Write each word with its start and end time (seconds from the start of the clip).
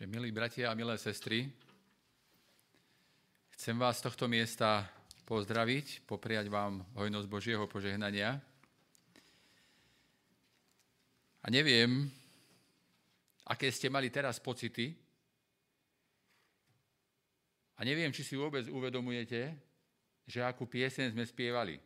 že 0.00 0.08
milí 0.08 0.32
bratia 0.32 0.72
a 0.72 0.78
milé 0.80 0.96
sestry, 0.96 1.44
chcem 3.52 3.76
vás 3.76 4.00
z 4.00 4.08
tohto 4.08 4.32
miesta 4.32 4.88
pozdraviť, 5.28 6.08
popriať 6.08 6.48
vám 6.48 6.80
hojnosť 6.96 7.28
Božieho 7.28 7.68
požehnania. 7.68 8.40
A 11.44 11.46
neviem, 11.52 12.08
aké 13.44 13.68
ste 13.68 13.92
mali 13.92 14.08
teraz 14.08 14.40
pocity, 14.40 14.96
a 17.76 17.84
neviem, 17.84 18.08
či 18.08 18.24
si 18.24 18.40
vôbec 18.40 18.72
uvedomujete, 18.72 19.52
že 20.24 20.40
akú 20.40 20.64
piesen 20.64 21.12
sme 21.12 21.28
spievali. 21.28 21.76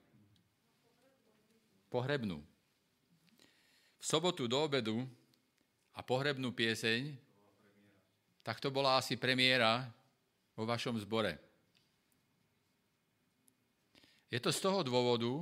Pohrebnú. 1.91 2.39
V 3.99 4.05
sobotu 4.07 4.47
do 4.47 4.63
obedu 4.63 5.03
a 5.91 6.03
pohrebnú 6.07 6.55
pieseň 6.55 7.24
tak 8.45 8.61
to 8.61 8.69
bola 8.69 9.01
asi 9.01 9.17
premiéra 9.17 9.89
vo 10.53 10.69
vašom 10.69 11.01
zbore. 11.01 11.41
Je 14.29 14.37
to 14.37 14.53
z 14.53 14.61
toho 14.61 14.85
dôvodu, 14.85 15.33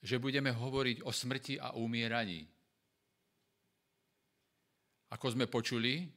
že 0.00 0.18
budeme 0.18 0.50
hovoriť 0.50 1.04
o 1.04 1.12
smrti 1.12 1.60
a 1.60 1.76
umieraní. 1.76 2.48
Ako 5.12 5.36
sme 5.36 5.44
počuli, 5.44 6.08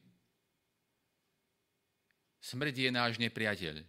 smrť 2.40 2.74
je 2.74 2.90
náš 2.90 3.20
nepriateľ. 3.20 3.84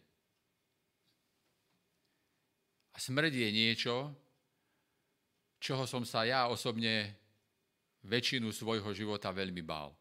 A 2.91 2.97
smrť 2.99 3.31
je 3.31 3.49
niečo, 3.53 4.11
čoho 5.61 5.87
som 5.87 6.03
sa 6.03 6.27
ja 6.27 6.51
osobne 6.51 7.13
väčšinu 8.03 8.51
svojho 8.51 8.89
života 8.91 9.31
veľmi 9.31 9.63
bál. 9.63 9.93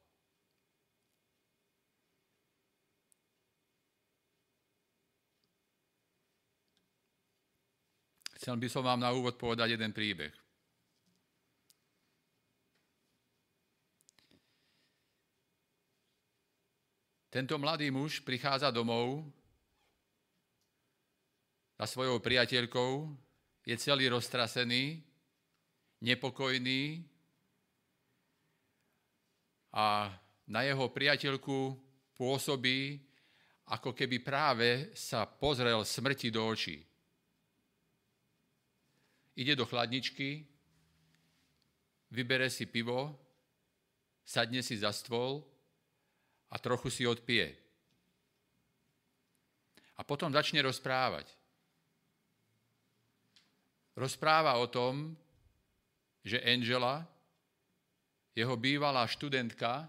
Chcel 8.46 8.62
by 8.62 8.70
som 8.70 8.86
vám 8.86 9.02
na 9.02 9.10
úvod 9.10 9.34
povedať 9.34 9.74
jeden 9.74 9.90
príbeh. 9.90 10.30
Tento 17.26 17.58
mladý 17.58 17.90
muž 17.90 18.22
prichádza 18.22 18.70
domov 18.70 19.26
za 21.74 21.90
svojou 21.90 22.22
priateľkou, 22.22 23.10
je 23.66 23.74
celý 23.82 24.14
roztrasený, 24.14 25.02
nepokojný 26.06 27.02
a 29.74 30.06
na 30.46 30.62
jeho 30.62 30.86
priateľku 30.94 31.74
pôsobí, 32.14 33.02
ako 33.74 33.90
keby 33.90 34.22
práve 34.22 34.94
sa 34.94 35.26
pozrel 35.26 35.82
smrti 35.82 36.30
do 36.30 36.46
očí 36.46 36.85
ide 39.36 39.52
do 39.52 39.68
chladničky, 39.68 40.48
vybere 42.10 42.48
si 42.48 42.64
pivo, 42.64 43.12
sadne 44.24 44.64
si 44.64 44.80
za 44.80 44.90
stôl 44.90 45.44
a 46.48 46.56
trochu 46.56 46.88
si 46.88 47.04
odpije. 47.04 47.52
A 49.96 50.04
potom 50.04 50.32
začne 50.32 50.64
rozprávať. 50.64 51.28
Rozpráva 53.96 54.60
o 54.60 54.68
tom, 54.68 55.16
že 56.20 56.42
Angela, 56.44 57.04
jeho 58.36 58.52
bývalá 58.56 59.08
študentka, 59.08 59.88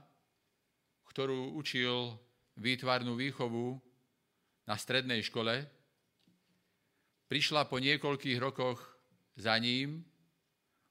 ktorú 1.12 1.60
učil 1.60 2.16
výtvarnú 2.56 3.20
výchovu 3.20 3.76
na 4.64 4.80
strednej 4.80 5.20
škole, 5.28 5.68
prišla 7.28 7.68
po 7.68 7.84
niekoľkých 7.84 8.40
rokoch 8.40 8.97
za 9.38 9.54
ním, 9.58 10.02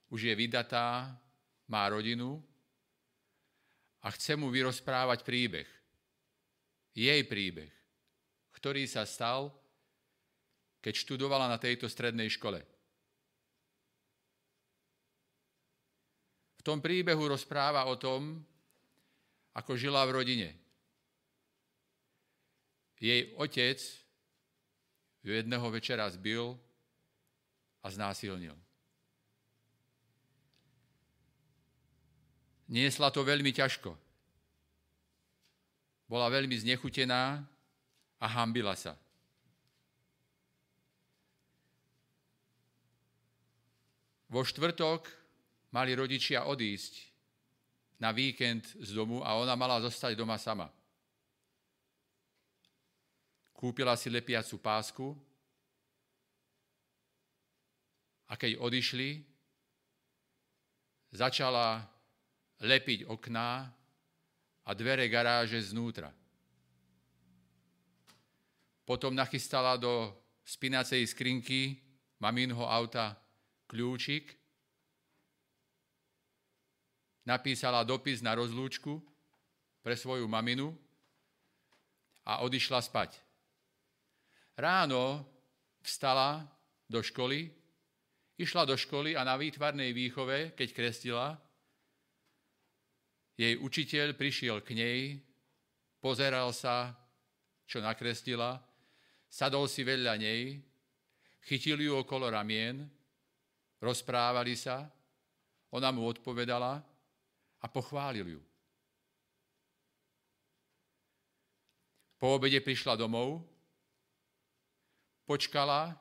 už 0.09 0.23
je 0.23 0.35
vydatá, 0.39 1.19
má 1.67 1.91
rodinu 1.91 2.39
a 4.03 4.11
chce 4.15 4.39
mu 4.39 4.55
vyrozprávať 4.55 5.27
príbeh. 5.27 5.67
Jej 6.95 7.27
príbeh, 7.27 7.75
ktorý 8.55 8.87
sa 8.87 9.03
stal, 9.03 9.51
keď 10.79 10.95
študovala 10.95 11.51
na 11.51 11.59
tejto 11.59 11.91
strednej 11.91 12.31
škole. 12.31 12.63
V 16.57 16.63
tom 16.63 16.79
príbehu 16.79 17.27
rozpráva 17.27 17.85
o 17.91 17.99
tom, 17.99 18.47
ako 19.59 19.75
žila 19.75 20.07
v 20.07 20.15
rodine. 20.23 20.51
Jej 22.97 23.35
otec 23.37 23.83
jedného 25.27 25.67
večera 25.69 26.07
zbil 26.09 26.55
a 27.87 27.89
znásilnil. 27.95 28.59
Niesla 32.67 33.15
to 33.15 33.23
veľmi 33.23 33.55
ťažko. 33.55 33.95
Bola 36.11 36.27
veľmi 36.27 36.59
znechutená 36.59 37.47
a 38.19 38.27
hambila 38.27 38.75
sa. 38.75 38.99
Vo 44.27 44.43
štvrtok 44.43 45.07
mali 45.71 45.95
rodičia 45.95 46.51
odísť 46.51 47.15
na 48.03 48.11
víkend 48.11 48.67
z 48.83 48.91
domu 48.91 49.23
a 49.23 49.39
ona 49.39 49.55
mala 49.55 49.79
zostať 49.79 50.19
doma 50.19 50.35
sama. 50.43 50.67
Kúpila 53.55 53.95
si 53.95 54.11
lepiacu 54.11 54.59
pásku 54.59 55.15
a 58.27 58.35
keď 58.35 58.59
odišli, 58.59 59.23
začala 61.15 61.87
lepiť 62.61 63.07
okná 63.07 63.51
a 64.67 64.71
dvere 64.75 65.07
garáže 65.07 65.63
znútra. 65.63 66.11
Potom 68.87 69.15
nachystala 69.15 69.79
do 69.79 70.15
spinacej 70.47 71.03
skrinky 71.11 71.79
maminho 72.23 72.67
auta 72.67 73.19
kľúčik, 73.67 74.31
napísala 77.27 77.83
dopis 77.83 78.23
na 78.23 78.39
rozlúčku 78.39 79.03
pre 79.83 79.99
svoju 79.99 80.31
maminu 80.31 80.71
a 82.23 82.47
odišla 82.47 82.79
spať. 82.79 83.19
Ráno 84.55 85.27
vstala 85.83 86.47
do 86.87 87.03
školy 87.03 87.51
Išla 88.37 88.69
do 88.69 88.77
školy 88.77 89.17
a 89.17 89.25
na 89.25 89.41
výtvarnej 89.41 89.97
výchove, 89.97 90.53
keď 90.53 90.69
krestila, 90.77 91.27
jej 93.37 93.57
učiteľ 93.57 94.17
prišiel 94.17 94.61
k 94.65 94.77
nej, 94.77 95.01
pozeral 96.01 96.53
sa, 96.53 96.93
čo 97.69 97.81
nakrestila, 97.81 98.61
sadol 99.29 99.69
si 99.69 99.85
vedľa 99.85 100.15
nej, 100.21 100.61
chytil 101.45 101.81
ju 101.81 101.97
okolo 102.01 102.33
ramien, 102.33 102.85
rozprávali 103.81 104.57
sa, 104.57 104.89
ona 105.73 105.93
mu 105.93 106.09
odpovedala 106.09 106.81
a 107.61 107.67
pochválil 107.69 108.37
ju. 108.37 108.43
Po 112.17 112.41
obede 112.41 112.65
prišla 112.65 112.97
domov, 112.97 113.45
počkala, 115.29 115.93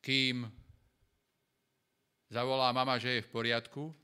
kým 0.00 0.46
zavolá 2.30 2.72
mama, 2.72 2.98
že 2.98 3.18
je 3.18 3.26
v 3.26 3.32
poriadku, 3.32 3.94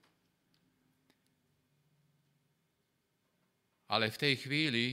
ale 3.89 4.11
v 4.11 4.21
tej 4.21 4.35
chvíli 4.41 4.87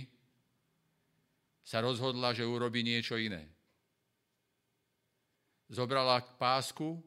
sa 1.63 1.79
rozhodla, 1.79 2.35
že 2.35 2.45
urobí 2.45 2.83
niečo 2.83 3.15
iné. 3.15 3.47
Zobrala 5.71 6.19
pásku, 6.35 6.99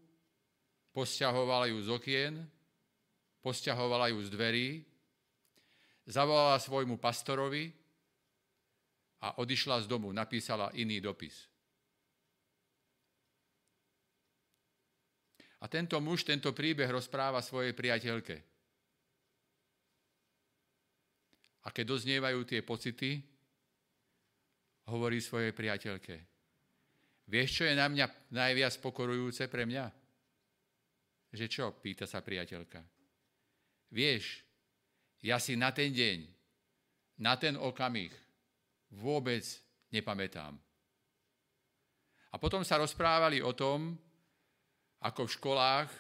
posťahovala 0.97 1.69
ju 1.69 1.79
z 1.85 1.89
okien, 1.93 2.35
posťahovala 3.45 4.09
ju 4.17 4.19
z 4.25 4.29
dverí, 4.33 4.69
zavolala 6.09 6.57
svojmu 6.57 6.97
pastorovi 6.97 7.69
a 9.21 9.37
odišla 9.37 9.85
z 9.85 9.87
domu, 9.87 10.09
napísala 10.17 10.73
iný 10.73 11.05
dopis. 11.05 11.54
A 15.65 15.69
tento 15.73 15.97
muž 15.97 16.29
tento 16.29 16.53
príbeh 16.53 16.93
rozpráva 16.93 17.41
svojej 17.41 17.73
priateľke. 17.73 18.37
A 21.65 21.73
keď 21.73 21.85
doznievajú 21.97 22.45
tie 22.45 22.61
pocity, 22.61 23.25
hovorí 24.93 25.25
svojej 25.25 25.57
priateľke. 25.57 26.17
Vieš, 27.25 27.49
čo 27.57 27.65
je 27.65 27.73
na 27.73 27.89
mňa 27.89 28.37
najviac 28.37 28.77
pokorujúce 28.85 29.49
pre 29.49 29.65
mňa? 29.65 29.89
Že 31.33 31.47
čo? 31.49 31.73
Pýta 31.81 32.05
sa 32.05 32.21
priateľka. 32.21 32.85
Vieš, 33.89 34.45
ja 35.25 35.41
si 35.41 35.57
na 35.57 35.73
ten 35.73 35.89
deň, 35.89 36.29
na 37.25 37.41
ten 37.41 37.57
okamih 37.57 38.13
vôbec 38.93 39.41
nepamätám. 39.89 40.53
A 42.29 42.37
potom 42.37 42.61
sa 42.61 42.77
rozprávali 42.77 43.41
o 43.41 43.57
tom, 43.57 43.97
ako 45.05 45.29
v 45.29 45.35
školách 45.37 45.91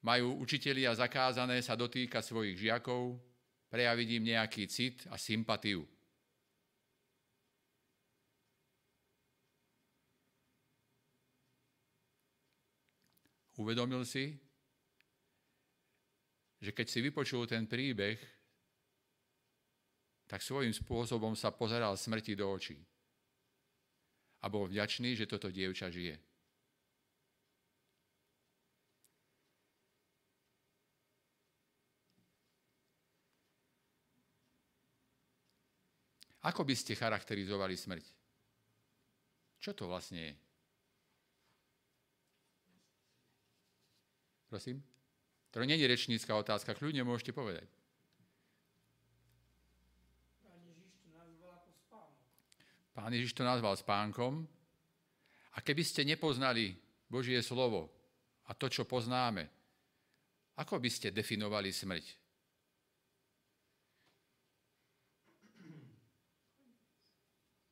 majú 0.00 0.40
učitelia 0.40 0.96
zakázané 0.96 1.60
sa 1.60 1.76
dotýkať 1.76 2.24
svojich 2.24 2.56
žiakov, 2.56 3.20
prejaviť 3.68 4.08
im 4.16 4.24
nejaký 4.32 4.64
cit 4.64 5.04
a 5.12 5.20
sympatiu. 5.20 5.84
Uvedomil 13.54 14.02
si, 14.02 14.34
že 16.58 16.74
keď 16.74 16.86
si 16.90 16.98
vypočul 17.04 17.46
ten 17.46 17.68
príbeh, 17.68 18.18
tak 20.26 20.40
svojím 20.42 20.72
spôsobom 20.72 21.36
sa 21.36 21.52
pozeral 21.54 21.94
smrti 21.94 22.34
do 22.34 22.50
očí. 22.50 22.80
A 24.42 24.50
bol 24.50 24.66
vďačný, 24.66 25.14
že 25.14 25.28
toto 25.28 25.52
dievča 25.52 25.92
žije. 25.92 26.33
Ako 36.44 36.62
by 36.62 36.76
ste 36.76 36.92
charakterizovali 36.92 37.72
smrť? 37.72 38.04
Čo 39.64 39.72
to 39.72 39.88
vlastne 39.88 40.20
je? 40.20 40.32
Prosím? 44.52 44.84
To 45.56 45.64
nie 45.64 45.80
je 45.80 45.88
rečnícka 45.88 46.36
otázka, 46.36 46.76
kľudne 46.76 47.00
môžete 47.02 47.32
povedať. 47.32 47.64
Pán 52.94 53.10
Ježiš 53.10 53.34
to 53.34 53.42
nazval 53.42 53.74
spánkom. 53.74 54.46
A 55.54 55.58
keby 55.62 55.82
ste 55.82 56.06
nepoznali 56.06 56.74
Božie 57.10 57.38
slovo 57.42 57.90
a 58.46 58.54
to, 58.54 58.70
čo 58.70 58.86
poznáme, 58.86 59.46
ako 60.58 60.78
by 60.78 60.90
ste 60.90 61.14
definovali 61.14 61.74
smrť? 61.74 62.23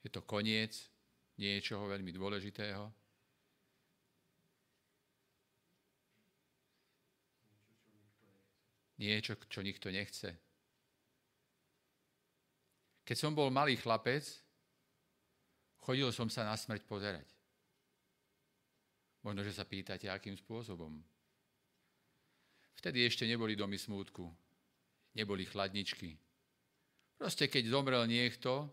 Je 0.03 0.11
to 0.11 0.23
koniec 0.27 0.75
niečoho 1.39 1.87
veľmi 1.87 2.11
dôležitého? 2.11 2.91
Niečo, 9.03 9.35
čo 9.51 9.63
nikto 9.67 9.91
nechce. 9.91 10.31
Keď 13.03 13.17
som 13.19 13.35
bol 13.35 13.51
malý 13.51 13.75
chlapec, 13.75 14.23
chodil 15.83 16.07
som 16.15 16.31
sa 16.31 16.47
na 16.47 16.55
smrť 16.55 16.87
pozerať. 16.87 17.27
Možno, 19.27 19.43
že 19.43 19.55
sa 19.55 19.67
pýtate, 19.67 20.07
akým 20.07 20.39
spôsobom. 20.39 21.03
Vtedy 22.79 23.07
ešte 23.07 23.27
neboli 23.27 23.55
domy 23.55 23.79
smútku, 23.79 24.27
neboli 25.15 25.47
chladničky. 25.47 26.19
Proste 27.19 27.47
keď 27.47 27.71
zomrel 27.71 28.03
niekto, 28.11 28.67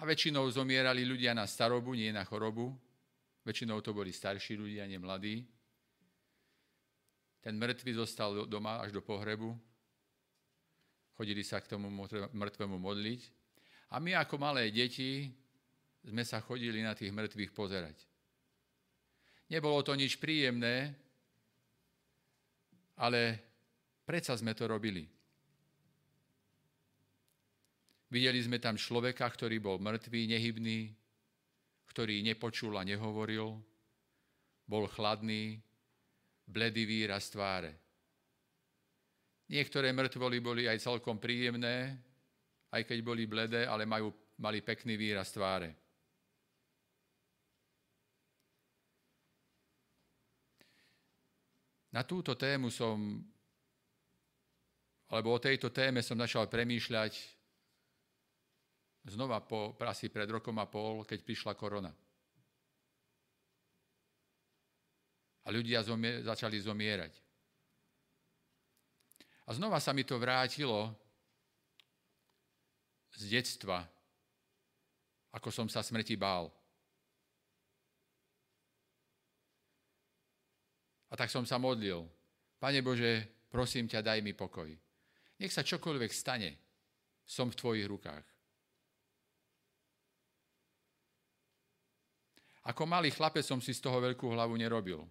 a 0.00 0.02
väčšinou 0.08 0.48
zomierali 0.48 1.04
ľudia 1.04 1.36
na 1.36 1.44
starobu, 1.44 1.92
nie 1.92 2.08
na 2.08 2.24
chorobu, 2.24 2.72
väčšinou 3.44 3.84
to 3.84 3.92
boli 3.92 4.08
starší 4.08 4.56
ľudia, 4.56 4.88
nie 4.88 4.96
mladí, 4.96 5.44
ten 7.44 7.56
mŕtvy 7.56 7.92
zostal 8.00 8.48
doma 8.48 8.80
až 8.80 8.96
do 8.96 9.04
pohrebu, 9.04 9.52
chodili 11.20 11.44
sa 11.44 11.60
k 11.60 11.76
tomu 11.76 11.92
mŕtvemu 12.32 12.76
modliť 12.80 13.20
a 13.92 14.00
my 14.00 14.16
ako 14.16 14.40
malé 14.40 14.72
deti 14.72 15.28
sme 16.00 16.24
sa 16.24 16.40
chodili 16.40 16.80
na 16.80 16.96
tých 16.96 17.12
mŕtvych 17.12 17.52
pozerať. 17.52 17.96
Nebolo 19.52 19.84
to 19.84 19.92
nič 19.92 20.16
príjemné, 20.16 20.96
ale 22.96 23.36
predsa 24.08 24.32
sme 24.32 24.56
to 24.56 24.64
robili. 24.64 25.04
Videli 28.10 28.42
sme 28.42 28.58
tam 28.58 28.74
človeka, 28.74 29.22
ktorý 29.22 29.62
bol 29.62 29.78
mŕtvý, 29.78 30.34
nehybný, 30.34 30.90
ktorý 31.94 32.26
nepočul 32.26 32.74
a 32.74 32.82
nehovoril, 32.82 33.54
bol 34.66 34.84
chladný, 34.90 35.62
bledý 36.42 36.82
výraz 36.90 37.30
tváre. 37.30 37.78
Niektoré 39.50 39.94
mŕtvoly 39.94 40.38
boli 40.42 40.62
aj 40.66 40.82
celkom 40.82 41.22
príjemné, 41.22 41.98
aj 42.74 42.82
keď 42.86 42.98
boli 43.02 43.30
bledé, 43.30 43.66
ale 43.66 43.86
majú, 43.86 44.10
mali 44.38 44.62
pekný 44.62 44.98
výraz 44.98 45.30
tváre. 45.30 45.74
Na 51.90 52.06
túto 52.06 52.38
tému 52.38 52.70
som, 52.70 53.18
alebo 55.10 55.34
o 55.34 55.42
tejto 55.42 55.74
téme 55.74 56.02
som 56.06 56.14
začal 56.14 56.46
premýšľať 56.46 57.39
znova 59.08 59.40
po, 59.40 59.72
asi 59.86 60.12
pred 60.12 60.28
rokom 60.28 60.56
a 60.60 60.68
pol, 60.68 61.04
keď 61.08 61.24
prišla 61.24 61.52
korona. 61.56 61.92
A 65.44 65.48
ľudia 65.48 65.80
zomier- 65.80 66.20
začali 66.20 66.60
zomierať. 66.60 67.16
A 69.48 69.56
znova 69.56 69.80
sa 69.80 69.90
mi 69.96 70.04
to 70.04 70.20
vrátilo 70.20 70.92
z 73.16 73.26
detstva, 73.26 73.82
ako 75.34 75.48
som 75.50 75.66
sa 75.66 75.82
smrti 75.82 76.14
bál. 76.14 76.52
A 81.10 81.18
tak 81.18 81.26
som 81.26 81.42
sa 81.42 81.58
modlil. 81.58 82.06
Pane 82.62 82.78
Bože, 82.86 83.26
prosím 83.50 83.90
ťa, 83.90 84.04
daj 84.04 84.22
mi 84.22 84.30
pokoj. 84.30 84.70
Nech 85.42 85.50
sa 85.50 85.66
čokoľvek 85.66 86.12
stane, 86.14 86.54
som 87.26 87.50
v 87.50 87.58
tvojich 87.58 87.86
rukách. 87.90 88.29
Ako 92.70 92.86
malý 92.86 93.10
chlapec 93.10 93.42
som 93.42 93.58
si 93.58 93.74
z 93.74 93.82
toho 93.82 93.98
veľkú 93.98 94.30
hlavu 94.30 94.54
nerobil. 94.54 95.02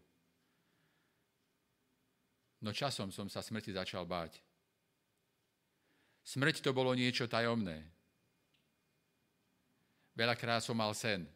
No 2.64 2.72
časom 2.72 3.12
som 3.12 3.28
sa 3.28 3.44
smrti 3.44 3.76
začal 3.76 4.08
báť. 4.08 4.40
Smrť 6.24 6.64
to 6.64 6.72
bolo 6.72 6.96
niečo 6.96 7.28
tajomné. 7.28 7.84
Veľakrát 10.16 10.64
som 10.64 10.76
mal 10.76 10.96
sen. 10.96 11.28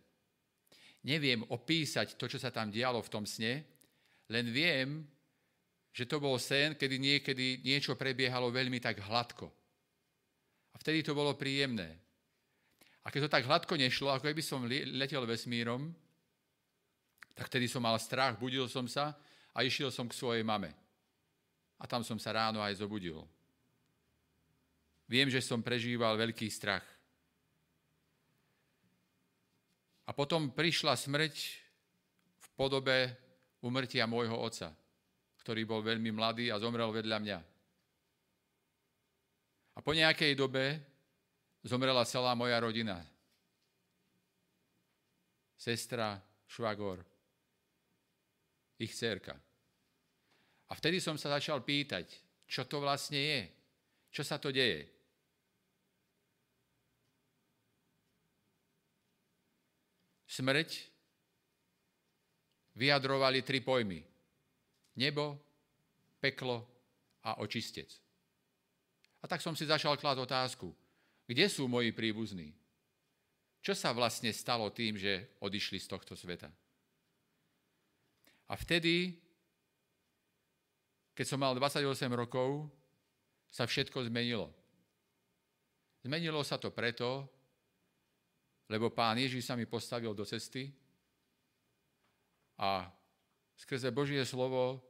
Neviem 1.03 1.43
opísať 1.51 2.15
to, 2.15 2.31
čo 2.31 2.39
sa 2.39 2.51
tam 2.51 2.71
dialo 2.71 3.03
v 3.03 3.11
tom 3.11 3.27
sne, 3.27 3.63
len 4.31 4.45
viem, 4.47 5.03
že 5.91 6.07
to 6.07 6.23
bol 6.23 6.39
sen, 6.39 6.79
kedy 6.79 6.95
niekedy 6.99 7.63
niečo 7.67 7.99
prebiehalo 7.99 8.47
veľmi 8.47 8.79
tak 8.79 9.03
hladko. 9.03 9.51
A 10.71 10.75
vtedy 10.79 11.03
to 11.03 11.11
bolo 11.11 11.35
príjemné. 11.35 11.99
A 13.03 13.11
keď 13.11 13.27
to 13.27 13.33
tak 13.35 13.43
hladko 13.43 13.75
nešlo, 13.75 14.15
ako 14.15 14.31
by 14.31 14.43
som 14.43 14.63
letel 14.67 15.27
vesmírom, 15.27 15.91
tak 17.33 17.49
vtedy 17.49 17.65
som 17.65 17.81
mal 17.81 17.97
strach, 17.97 18.37
budil 18.37 18.69
som 18.69 18.85
sa 18.85 19.17
a 19.53 19.65
išiel 19.65 19.89
som 19.89 20.05
k 20.05 20.17
svojej 20.17 20.45
mame. 20.45 20.69
A 21.81 21.89
tam 21.89 22.05
som 22.05 22.21
sa 22.21 22.31
ráno 22.33 22.61
aj 22.61 22.79
zobudil. 22.79 23.25
Viem, 25.09 25.27
že 25.27 25.43
som 25.43 25.59
prežíval 25.59 26.15
veľký 26.15 26.47
strach. 26.47 26.85
A 30.03 30.11
potom 30.11 30.51
prišla 30.51 30.95
smrť 30.95 31.35
v 32.39 32.47
podobe 32.55 33.11
umrtia 33.63 34.03
môjho 34.03 34.35
otca, 34.35 34.71
ktorý 35.43 35.63
bol 35.63 35.81
veľmi 35.83 36.11
mladý 36.11 36.51
a 36.51 36.59
zomrel 36.59 36.91
vedľa 36.91 37.17
mňa. 37.19 37.39
A 39.73 39.79
po 39.81 39.91
nejakej 39.95 40.37
dobe 40.37 40.77
zomrela 41.65 42.05
celá 42.05 42.35
moja 42.37 42.59
rodina. 42.61 42.99
Sestra, 45.57 46.19
švagor, 46.45 47.01
ich 48.79 48.93
cerka. 48.95 49.37
A 50.69 50.73
vtedy 50.73 50.97
som 50.97 51.19
sa 51.19 51.37
začal 51.37 51.61
pýtať, 51.61 52.09
čo 52.49 52.65
to 52.65 52.81
vlastne 52.81 53.19
je, 53.19 53.41
čo 54.09 54.25
sa 54.25 54.41
to 54.41 54.49
deje. 54.49 54.89
Smrť 60.25 60.69
vyjadrovali 62.73 63.45
tri 63.45 63.61
pojmy. 63.61 64.01
Nebo, 64.97 65.37
peklo 66.17 66.65
a 67.25 67.37
očistec. 67.41 67.89
A 69.21 69.29
tak 69.29 69.41
som 69.41 69.53
si 69.57 69.65
začal 69.65 69.97
klásť 69.97 70.19
otázku, 70.21 70.69
kde 71.25 71.45
sú 71.49 71.69
moji 71.69 71.93
príbuzní? 71.93 72.53
Čo 73.63 73.73
sa 73.77 73.95
vlastne 73.95 74.33
stalo 74.35 74.67
tým, 74.69 74.99
že 74.99 75.39
odišli 75.39 75.79
z 75.79 75.87
tohto 75.87 76.19
sveta? 76.19 76.51
A 78.49 78.53
vtedy, 78.59 79.15
keď 81.13 81.25
som 81.27 81.39
mal 81.39 81.55
28 81.55 82.09
rokov, 82.11 82.67
sa 83.53 83.69
všetko 83.69 84.09
zmenilo. 84.09 84.49
Zmenilo 86.01 86.41
sa 86.41 86.57
to 86.57 86.73
preto, 86.73 87.29
lebo 88.67 88.89
pán 88.89 89.21
Ježiš 89.21 89.45
sa 89.45 89.53
mi 89.53 89.69
postavil 89.69 90.11
do 90.17 90.25
cesty 90.25 90.73
a 92.57 92.89
skrze 93.55 93.93
Božie 93.93 94.25
slovo 94.25 94.81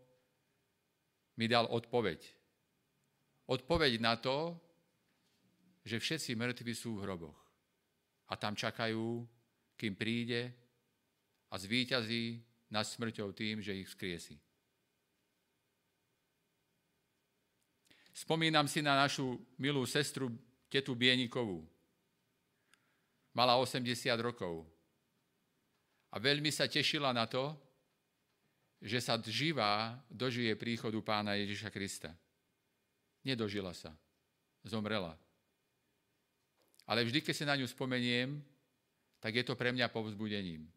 mi 1.36 1.46
dal 1.52 1.68
odpoveď. 1.68 2.24
Odpoveď 3.52 4.00
na 4.00 4.16
to, 4.16 4.56
že 5.84 6.00
všetci 6.00 6.40
mŕtvi 6.40 6.72
sú 6.72 6.96
v 6.96 7.04
hroboch 7.04 7.40
a 8.32 8.40
tam 8.40 8.56
čakajú, 8.56 9.28
kým 9.76 9.94
príde 10.00 10.56
a 11.52 11.60
zvíťazí 11.60 12.40
nad 12.74 12.82
smrťou 12.82 13.30
tým, 13.38 13.62
že 13.62 13.78
ich 13.78 13.86
skriesi. 13.94 14.34
Spomínam 18.14 18.66
si 18.66 18.82
na 18.82 18.98
našu 18.98 19.38
milú 19.62 19.86
sestru, 19.86 20.34
tetu 20.74 20.98
Bienikovú. 20.98 21.62
Mala 23.38 23.58
80 23.62 23.86
rokov. 24.18 24.66
A 26.14 26.18
veľmi 26.18 26.50
sa 26.50 26.66
tešila 26.70 27.14
na 27.14 27.30
to, 27.30 27.54
že 28.82 29.02
sa 29.02 29.18
živá 29.22 29.98
dožije 30.10 30.54
príchodu 30.58 30.98
pána 31.02 31.34
Ježiša 31.38 31.70
Krista. 31.74 32.14
Nedožila 33.26 33.74
sa. 33.74 33.94
Zomrela. 34.66 35.18
Ale 36.86 37.06
vždy, 37.08 37.24
keď 37.24 37.34
si 37.34 37.46
na 37.48 37.56
ňu 37.58 37.66
spomeniem, 37.66 38.44
tak 39.24 39.40
je 39.40 39.44
to 39.48 39.56
pre 39.56 39.72
mňa 39.72 39.88
povzbudením. 39.88 40.68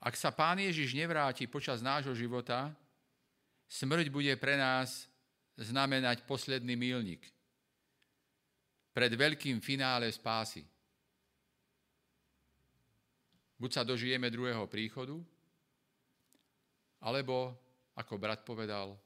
Ak 0.00 0.16
sa 0.16 0.32
Pán 0.32 0.56
Ježiš 0.56 0.96
nevráti 0.96 1.44
počas 1.44 1.84
nášho 1.84 2.16
života, 2.16 2.72
smrť 3.68 4.08
bude 4.08 4.32
pre 4.40 4.56
nás 4.56 5.04
znamenať 5.60 6.24
posledný 6.24 6.72
mílnik 6.72 7.28
pred 8.90 9.12
veľkým 9.12 9.60
finále 9.60 10.10
spásy. 10.10 10.66
Buď 13.60 13.70
sa 13.76 13.82
dožijeme 13.84 14.32
druhého 14.32 14.64
príchodu, 14.66 15.20
alebo, 17.00 17.52
ako 17.92 18.16
brat 18.16 18.40
povedal, 18.40 18.96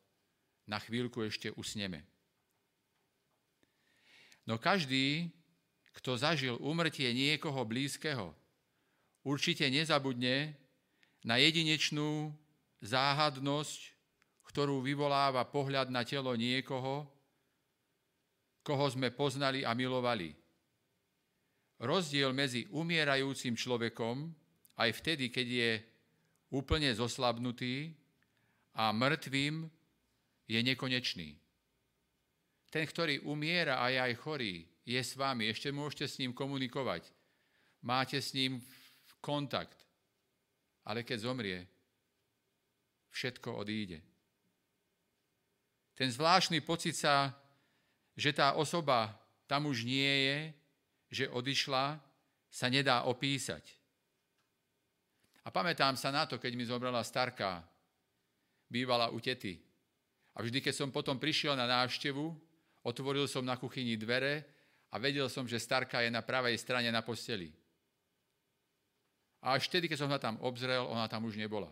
na 0.65 0.79
chvíľku 0.79 1.27
ešte 1.27 1.51
usneme. 1.59 2.07
No 4.47 4.57
každý, 4.57 5.29
kto 5.99 6.17
zažil 6.17 6.55
umrtie 6.63 7.11
niekoho 7.11 7.67
blízkeho, 7.67 8.31
určite 9.27 9.67
nezabudne, 9.69 10.55
na 11.25 11.41
jedinečnú 11.41 12.31
záhadnosť, 12.85 13.81
ktorú 14.45 14.85
vyvoláva 14.85 15.43
pohľad 15.49 15.89
na 15.89 16.05
telo 16.05 16.37
niekoho, 16.37 17.09
koho 18.61 18.87
sme 18.93 19.11
poznali 19.11 19.65
a 19.65 19.73
milovali. 19.73 20.37
Rozdiel 21.81 22.31
medzi 22.31 22.69
umierajúcim 22.71 23.57
človekom 23.59 24.31
aj 24.79 24.91
vtedy, 25.01 25.29
keď 25.33 25.47
je 25.49 25.71
úplne 26.55 26.93
zoslabnutý 26.95 27.93
a 28.79 28.95
mŕtvým, 28.95 29.67
je 30.45 30.61
nekonečný. 30.61 31.35
Ten, 32.69 32.85
ktorý 32.85 33.25
umiera 33.27 33.81
a 33.81 33.91
je 33.91 33.99
aj 34.01 34.15
chorý, 34.21 34.55
je 34.85 35.01
s 35.01 35.17
vami, 35.17 35.49
ešte 35.49 35.73
môžete 35.73 36.05
s 36.05 36.19
ním 36.21 36.37
komunikovať. 36.37 37.09
Máte 37.81 38.21
s 38.21 38.37
ním 38.37 38.61
kontakt. 39.21 39.84
Ale 40.85 41.03
keď 41.03 41.19
zomrie, 41.25 41.59
všetko 43.15 43.57
odíde. 43.57 44.03
Ten 45.95 46.11
zvláštny 46.11 46.61
pocit 46.61 46.99
sa, 46.99 47.31
že 48.19 48.35
tá 48.35 48.59
osoba 48.59 49.15
tam 49.47 49.71
už 49.71 49.87
nie 49.87 50.15
je, 50.27 50.39
že 51.23 51.25
odišla, 51.31 52.03
sa 52.51 52.67
nedá 52.71 53.07
opísať. 53.07 53.63
A 55.45 55.51
pamätám 55.51 55.99
sa 55.99 56.15
na 56.15 56.25
to, 56.25 56.39
keď 56.41 56.53
mi 56.55 56.65
zomrela 56.65 57.03
starka, 57.05 57.63
bývala 58.71 59.11
u 59.11 59.19
tety. 59.21 59.61
A 60.35 60.43
vždy, 60.43 60.59
keď 60.63 60.75
som 60.75 60.95
potom 60.95 61.19
prišiel 61.19 61.55
na 61.55 61.67
návštevu, 61.67 62.35
otvoril 62.83 63.31
som 63.31 63.47
na 63.47 63.55
kuchyni 63.55 63.95
dvere 63.95 64.43
a 64.91 64.99
vedel 64.99 65.31
som, 65.31 65.47
že 65.47 65.63
starka 65.63 66.03
je 66.03 66.11
na 66.11 66.23
pravej 66.23 66.59
strane 66.59 66.91
na 66.91 67.03
posteli. 67.03 67.55
A 69.45 69.61
až 69.61 69.69
vtedy, 69.69 69.93
keď 69.93 69.99
som 70.01 70.09
sa 70.09 70.17
tam 70.17 70.41
obzrel, 70.41 70.89
ona 70.89 71.05
tam 71.05 71.29
už 71.29 71.37
nebola. 71.37 71.69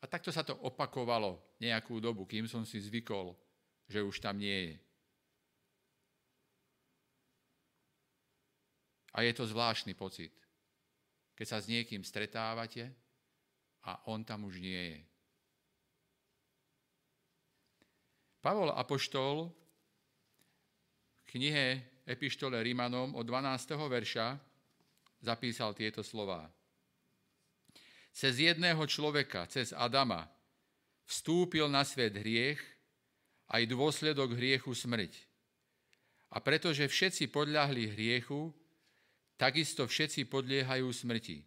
A 0.00 0.08
takto 0.08 0.32
sa 0.32 0.40
to 0.40 0.56
opakovalo 0.64 1.36
nejakú 1.60 2.00
dobu, 2.00 2.24
kým 2.24 2.48
som 2.48 2.64
si 2.64 2.80
zvykol, 2.80 3.36
že 3.84 4.00
už 4.00 4.16
tam 4.24 4.40
nie 4.40 4.72
je. 4.72 4.74
A 9.16 9.24
je 9.24 9.32
to 9.36 9.44
zvláštny 9.48 9.92
pocit, 9.92 10.32
keď 11.36 11.46
sa 11.48 11.58
s 11.60 11.68
niekým 11.68 12.00
stretávate 12.00 12.88
a 13.84 14.00
on 14.08 14.24
tam 14.24 14.48
už 14.48 14.60
nie 14.60 14.96
je. 14.96 15.00
Pavol 18.40 18.72
Apoštol 18.72 19.52
v 21.16 21.22
knihe 21.36 21.84
Epištole 22.06 22.60
Rímanom 22.62 23.12
od 23.16 23.24
12. 23.24 23.76
verša 23.88 24.55
zapísal 25.22 25.72
tieto 25.72 26.00
slova. 26.04 26.48
Cez 28.16 28.40
jedného 28.40 28.80
človeka, 28.88 29.44
cez 29.48 29.76
Adama, 29.76 30.24
vstúpil 31.04 31.68
na 31.68 31.84
svet 31.84 32.16
hriech, 32.16 32.58
aj 33.52 33.62
dôsledok 33.70 34.34
hriechu 34.34 34.72
smrť. 34.72 35.12
A 36.34 36.42
pretože 36.42 36.88
všetci 36.88 37.30
podľahli 37.30 37.94
hriechu, 37.94 38.50
takisto 39.38 39.86
všetci 39.86 40.26
podliehajú 40.26 40.88
smrti. 40.90 41.44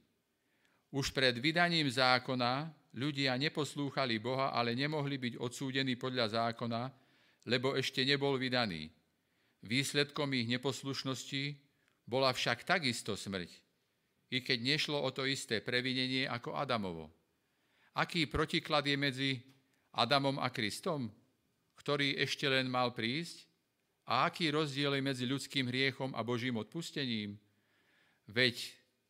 Už 0.95 1.11
pred 1.11 1.35
vydaním 1.37 1.85
zákona 1.85 2.71
ľudia 2.95 3.37
neposlúchali 3.37 4.17
Boha, 4.17 4.55
ale 4.55 4.73
nemohli 4.73 5.21
byť 5.21 5.33
odsúdení 5.37 5.99
podľa 5.99 6.33
zákona, 6.33 6.89
lebo 7.45 7.75
ešte 7.77 8.01
nebol 8.01 8.39
vydaný. 8.39 8.89
Výsledkom 9.65 10.31
ich 10.33 10.47
neposlušnosti 10.47 11.68
bola 12.09 12.33
však 12.33 12.65
takisto 12.65 13.13
smrť, 13.13 13.49
i 14.33 14.41
keď 14.41 14.57
nešlo 14.65 14.97
o 14.97 15.09
to 15.13 15.29
isté 15.29 15.61
previnenie 15.61 16.25
ako 16.25 16.57
Adamovo. 16.57 17.13
Aký 17.93 18.25
protiklad 18.25 18.89
je 18.89 18.97
medzi 18.97 19.31
Adamom 19.93 20.41
a 20.41 20.49
Kristom, 20.49 21.13
ktorý 21.77 22.17
ešte 22.17 22.49
len 22.49 22.65
mal 22.65 22.89
prísť? 22.89 23.45
A 24.09 24.25
aký 24.25 24.49
rozdiel 24.49 24.97
je 24.97 25.05
medzi 25.05 25.25
ľudským 25.29 25.69
hriechom 25.69 26.17
a 26.17 26.25
Božím 26.25 26.57
odpustením? 26.57 27.37
Veď 28.25 28.57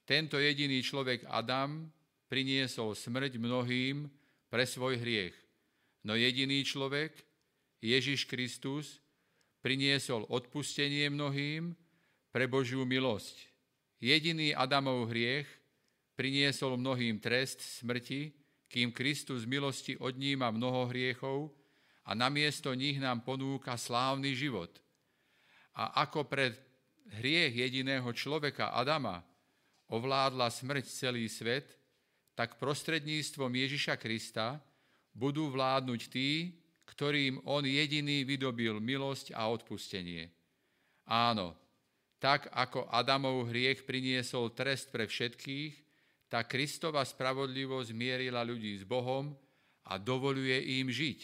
tento 0.04 0.36
jediný 0.36 0.84
človek 0.84 1.24
Adam 1.32 1.88
priniesol 2.28 3.00
smrť 3.00 3.40
mnohým 3.40 4.12
pre 4.52 4.68
svoj 4.68 5.00
hriech. 5.00 5.36
No 6.04 6.20
jediný 6.20 6.68
človek, 6.68 7.16
Ježiš 7.80 8.28
Kristus, 8.28 9.00
priniesol 9.64 10.28
odpustenie 10.28 11.08
mnohým 11.08 11.76
pre 12.30 12.46
Božiu 12.46 12.86
milosť. 12.86 13.50
Jediný 14.00 14.56
Adamov 14.56 15.10
hriech 15.12 15.50
priniesol 16.16 16.78
mnohým 16.80 17.20
trest 17.20 17.60
smrti, 17.82 18.32
kým 18.70 18.94
Kristus 18.94 19.50
milosti 19.50 19.98
odníma 19.98 20.54
mnoho 20.54 20.88
hriechov 20.94 21.50
a 22.06 22.14
namiesto 22.14 22.72
nich 22.78 23.02
nám 23.02 23.26
ponúka 23.26 23.74
slávny 23.76 24.38
život. 24.38 24.70
A 25.74 26.06
ako 26.06 26.30
pred 26.30 26.54
hriech 27.18 27.66
jediného 27.66 28.08
človeka 28.14 28.72
Adama 28.76 29.26
ovládla 29.90 30.54
smrť 30.54 30.86
celý 30.86 31.26
svet, 31.26 31.66
tak 32.38 32.62
prostredníctvom 32.62 33.52
Ježiša 33.52 33.98
Krista 34.00 34.62
budú 35.12 35.50
vládnuť 35.50 36.02
tí, 36.08 36.56
ktorým 36.88 37.42
On 37.46 37.66
jediný 37.66 38.24
vydobil 38.24 38.80
milosť 38.80 39.36
a 39.36 39.50
odpustenie. 39.50 40.30
Áno, 41.10 41.58
tak 42.20 42.52
ako 42.52 42.92
Adamov 42.92 43.48
hriech 43.48 43.88
priniesol 43.88 44.52
trest 44.52 44.92
pre 44.92 45.08
všetkých, 45.08 45.74
tak 46.28 46.52
Kristova 46.52 47.02
spravodlivosť 47.02 47.90
mierila 47.96 48.44
ľudí 48.46 48.76
s 48.78 48.86
Bohom 48.86 49.34
a 49.88 49.98
dovoluje 49.98 50.78
im 50.78 50.92
žiť. 50.92 51.20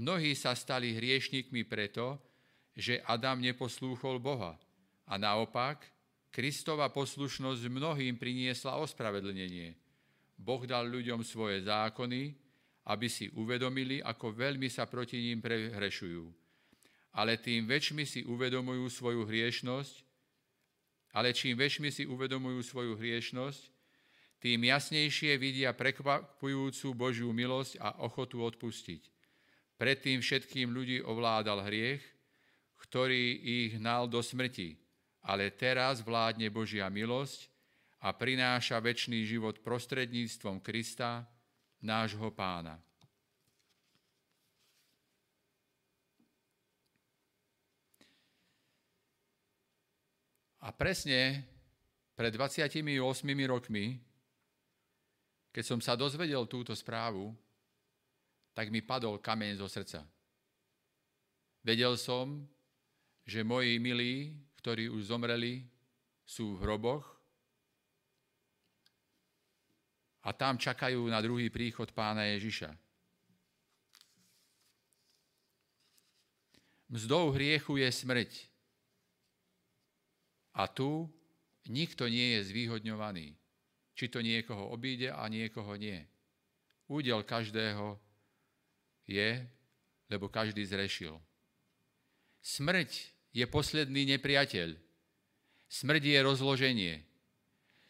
Mnohí 0.00 0.32
sa 0.38 0.54
stali 0.56 0.94
hriešnikmi 0.96 1.66
preto, 1.66 2.16
že 2.74 3.02
Adam 3.04 3.38
neposlúchol 3.42 4.18
Boha. 4.18 4.58
A 5.06 5.14
naopak, 5.20 5.84
Kristova 6.34 6.90
poslušnosť 6.90 7.62
mnohým 7.70 8.18
priniesla 8.18 8.80
ospravedlnenie. 8.82 9.78
Boh 10.34 10.62
dal 10.66 10.90
ľuďom 10.90 11.22
svoje 11.22 11.62
zákony, 11.62 12.34
aby 12.90 13.06
si 13.06 13.30
uvedomili, 13.38 14.02
ako 14.02 14.34
veľmi 14.34 14.66
sa 14.66 14.90
proti 14.90 15.22
ním 15.22 15.38
prehrešujú. 15.38 16.26
Ale 17.14 17.38
tým 17.38 17.70
väčšmi 17.70 18.02
si 18.02 18.20
uvedomujú 18.26 18.90
svoju 18.90 19.22
hriešnosť 19.22 20.03
ale 21.14 21.30
čím 21.30 21.54
väčšmi 21.54 21.88
si 21.94 22.02
uvedomujú 22.10 22.60
svoju 22.66 22.98
hriešnosť, 22.98 23.70
tým 24.42 24.68
jasnejšie 24.68 25.40
vidia 25.40 25.72
prekvapujúcu 25.72 26.92
Božiu 26.92 27.32
milosť 27.32 27.80
a 27.80 28.04
ochotu 28.04 28.44
odpustiť. 28.44 29.08
Predtým 29.80 30.20
všetkým 30.20 30.68
ľudí 30.68 31.00
ovládal 31.00 31.64
hriech, 31.64 32.04
ktorý 32.84 33.40
ich 33.40 33.80
hnal 33.80 34.04
do 34.04 34.20
smrti. 34.20 34.76
Ale 35.24 35.48
teraz 35.48 36.04
vládne 36.04 36.52
Božia 36.52 36.92
milosť 36.92 37.48
a 38.04 38.12
prináša 38.12 38.76
väčší 38.84 39.24
život 39.24 39.64
prostredníctvom 39.64 40.60
Krista, 40.60 41.24
nášho 41.80 42.28
pána. 42.28 42.83
A 50.64 50.72
presne 50.72 51.44
pred 52.16 52.32
28 52.32 52.80
rokmi, 53.44 54.00
keď 55.52 55.64
som 55.64 55.78
sa 55.84 55.92
dozvedel 55.92 56.48
túto 56.48 56.72
správu, 56.72 57.36
tak 58.56 58.72
mi 58.72 58.80
padol 58.80 59.20
kameň 59.20 59.60
zo 59.60 59.68
srdca. 59.68 60.00
Vedel 61.60 62.00
som, 62.00 62.48
že 63.28 63.44
moji 63.44 63.76
milí, 63.76 64.32
ktorí 64.64 64.88
už 64.88 65.12
zomreli, 65.12 65.68
sú 66.24 66.56
v 66.56 66.64
hroboch 66.64 67.04
a 70.24 70.32
tam 70.32 70.56
čakajú 70.56 71.04
na 71.12 71.20
druhý 71.20 71.52
príchod 71.52 71.92
pána 71.92 72.24
Ježiša. 72.32 72.72
Mzdou 76.88 77.36
hriechu 77.36 77.76
je 77.76 77.88
smrť. 77.92 78.53
A 80.54 80.70
tu 80.70 81.10
nikto 81.66 82.06
nie 82.06 82.38
je 82.38 82.50
zvýhodňovaný. 82.50 83.34
Či 83.94 84.10
to 84.10 84.22
niekoho 84.22 84.70
obíde 84.74 85.10
a 85.10 85.26
niekoho 85.30 85.78
nie. 85.78 86.02
Údel 86.90 87.22
každého 87.22 87.98
je, 89.06 89.42
lebo 90.10 90.28
každý 90.28 90.66
zrešil. 90.66 91.16
Smrť 92.44 92.90
je 93.32 93.44
posledný 93.48 94.04
nepriateľ. 94.16 94.76
Smrť 95.70 96.02
je 96.04 96.18
rozloženie. 96.20 96.94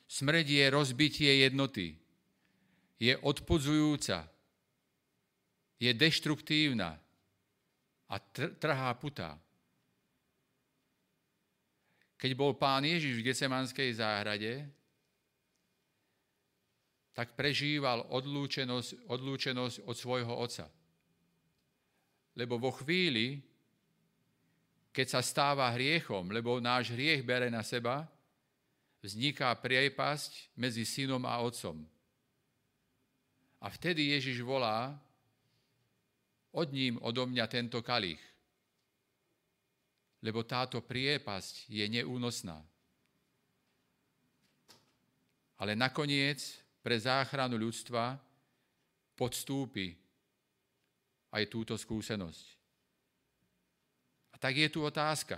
Smrť 0.06 0.46
je 0.46 0.64
rozbitie 0.70 1.42
jednoty. 1.42 1.98
Je 3.02 3.18
odpudzujúca. 3.18 4.30
Je 5.82 5.90
deštruktívna 5.90 6.96
a 8.08 8.14
trhá 8.56 8.94
putá. 8.94 9.36
Keď 12.24 12.32
bol 12.32 12.56
pán 12.56 12.80
Ježiš 12.88 13.20
v 13.20 13.26
Gecemanskej 13.28 14.00
záhrade, 14.00 14.64
tak 17.12 17.36
prežíval 17.36 18.00
odlúčenosť, 18.08 19.04
odlúčenosť 19.12 19.84
od 19.84 19.92
svojho 19.92 20.32
otca. 20.32 20.72
Lebo 22.32 22.56
vo 22.56 22.72
chvíli, 22.72 23.44
keď 24.88 25.06
sa 25.12 25.20
stáva 25.20 25.68
hriechom, 25.76 26.32
lebo 26.32 26.64
náš 26.64 26.96
hriech 26.96 27.20
bere 27.20 27.52
na 27.52 27.60
seba, 27.60 28.08
vzniká 29.04 29.52
priepasť 29.60 30.56
medzi 30.56 30.88
synom 30.88 31.28
a 31.28 31.44
otcom. 31.44 31.84
A 33.60 33.68
vtedy 33.68 34.16
Ježiš 34.16 34.40
volá, 34.40 34.96
od 36.56 36.72
ním 36.72 36.96
odo 37.04 37.28
mňa 37.28 37.44
tento 37.52 37.84
kalich 37.84 38.33
lebo 40.24 40.40
táto 40.40 40.80
priepasť 40.80 41.68
je 41.68 41.84
neúnosná. 41.84 42.56
Ale 45.60 45.76
nakoniec 45.76 46.40
pre 46.80 46.96
záchranu 46.96 47.60
ľudstva 47.60 48.16
podstúpi 49.12 49.92
aj 51.28 51.44
túto 51.52 51.76
skúsenosť. 51.76 52.44
A 54.32 54.40
tak 54.40 54.56
je 54.56 54.68
tu 54.72 54.80
otázka. 54.80 55.36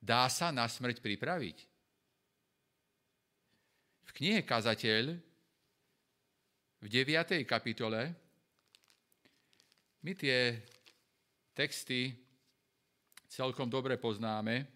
Dá 0.00 0.26
sa 0.32 0.48
na 0.48 0.64
smrť 0.64 1.04
pripraviť? 1.04 1.58
V 4.08 4.10
knihe 4.16 4.40
Kazateľ 4.42 5.14
v 6.82 6.86
9. 6.88 7.44
kapitole 7.46 8.16
my 10.02 10.12
tie 10.18 10.58
texty 11.54 12.21
celkom 13.32 13.64
dobre 13.64 13.96
poznáme. 13.96 14.68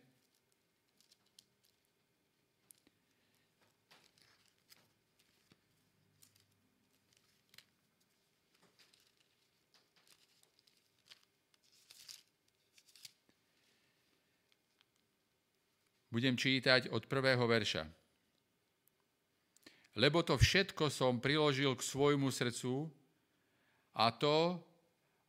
Budem 16.08 16.32
čítať 16.32 16.88
od 16.96 17.04
prvého 17.12 17.44
verša. 17.44 17.84
Lebo 20.00 20.24
to 20.24 20.40
všetko 20.40 20.88
som 20.88 21.20
priložil 21.20 21.76
k 21.76 21.84
svojmu 21.84 22.32
srdcu 22.32 22.88
a 23.92 24.08
to, 24.16 24.56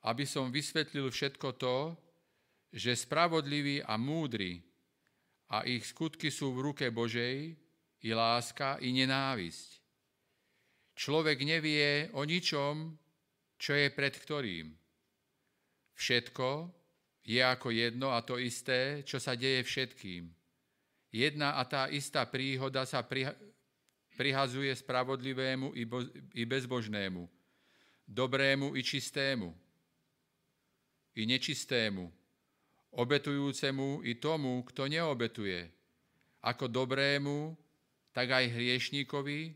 aby 0.07 0.23
som 0.23 0.47
vysvetlil 0.47 1.11
všetko 1.11 1.59
to, 1.59 2.07
že 2.73 2.95
spravodliví 2.95 3.84
a 3.84 3.95
múdri 3.95 4.63
a 5.51 5.63
ich 5.63 5.88
skutky 5.88 6.27
sú 6.27 6.51
v 6.51 6.71
ruke 6.71 6.86
Božej, 6.91 7.56
i 8.03 8.10
láska, 8.13 8.77
i 8.84 8.93
nenávisť. 8.93 9.82
Človek 10.97 11.41
nevie 11.41 12.10
o 12.13 12.21
ničom, 12.25 12.93
čo 13.58 13.73
je 13.73 13.89
pred 13.89 14.13
ktorým. 14.13 14.69
Všetko 15.97 16.49
je 17.25 17.41
ako 17.41 17.73
jedno 17.73 18.13
a 18.13 18.21
to 18.21 18.38
isté, 18.38 19.01
čo 19.01 19.17
sa 19.17 19.34
deje 19.34 19.65
všetkým. 19.65 20.30
Jedna 21.10 21.58
a 21.58 21.65
tá 21.65 21.89
istá 21.89 22.25
príhoda 22.30 22.86
sa 22.86 23.01
prihazuje 24.13 24.73
spravodlivému 24.77 25.73
i 26.38 26.43
bezbožnému, 26.45 27.25
dobrému 28.06 28.77
i 28.77 28.82
čistému, 28.86 29.49
i 31.17 31.21
nečistému, 31.25 32.13
obetujúcemu 32.97 34.01
i 34.01 34.17
tomu, 34.17 34.65
kto 34.65 34.89
neobetuje, 34.89 35.69
ako 36.41 36.65
dobrému, 36.65 37.53
tak 38.10 38.33
aj 38.33 38.49
hriešníkovi, 38.49 39.53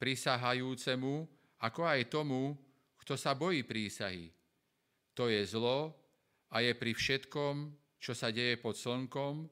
prisahajúcemu, 0.00 1.14
ako 1.60 1.80
aj 1.84 2.00
tomu, 2.08 2.56
kto 3.04 3.20
sa 3.20 3.36
bojí 3.36 3.60
prísahy. 3.68 4.32
To 5.12 5.28
je 5.28 5.44
zlo 5.44 5.92
a 6.48 6.64
je 6.64 6.72
pri 6.72 6.96
všetkom, 6.96 7.76
čo 8.00 8.16
sa 8.16 8.32
deje 8.32 8.56
pod 8.56 8.80
slnkom, 8.80 9.44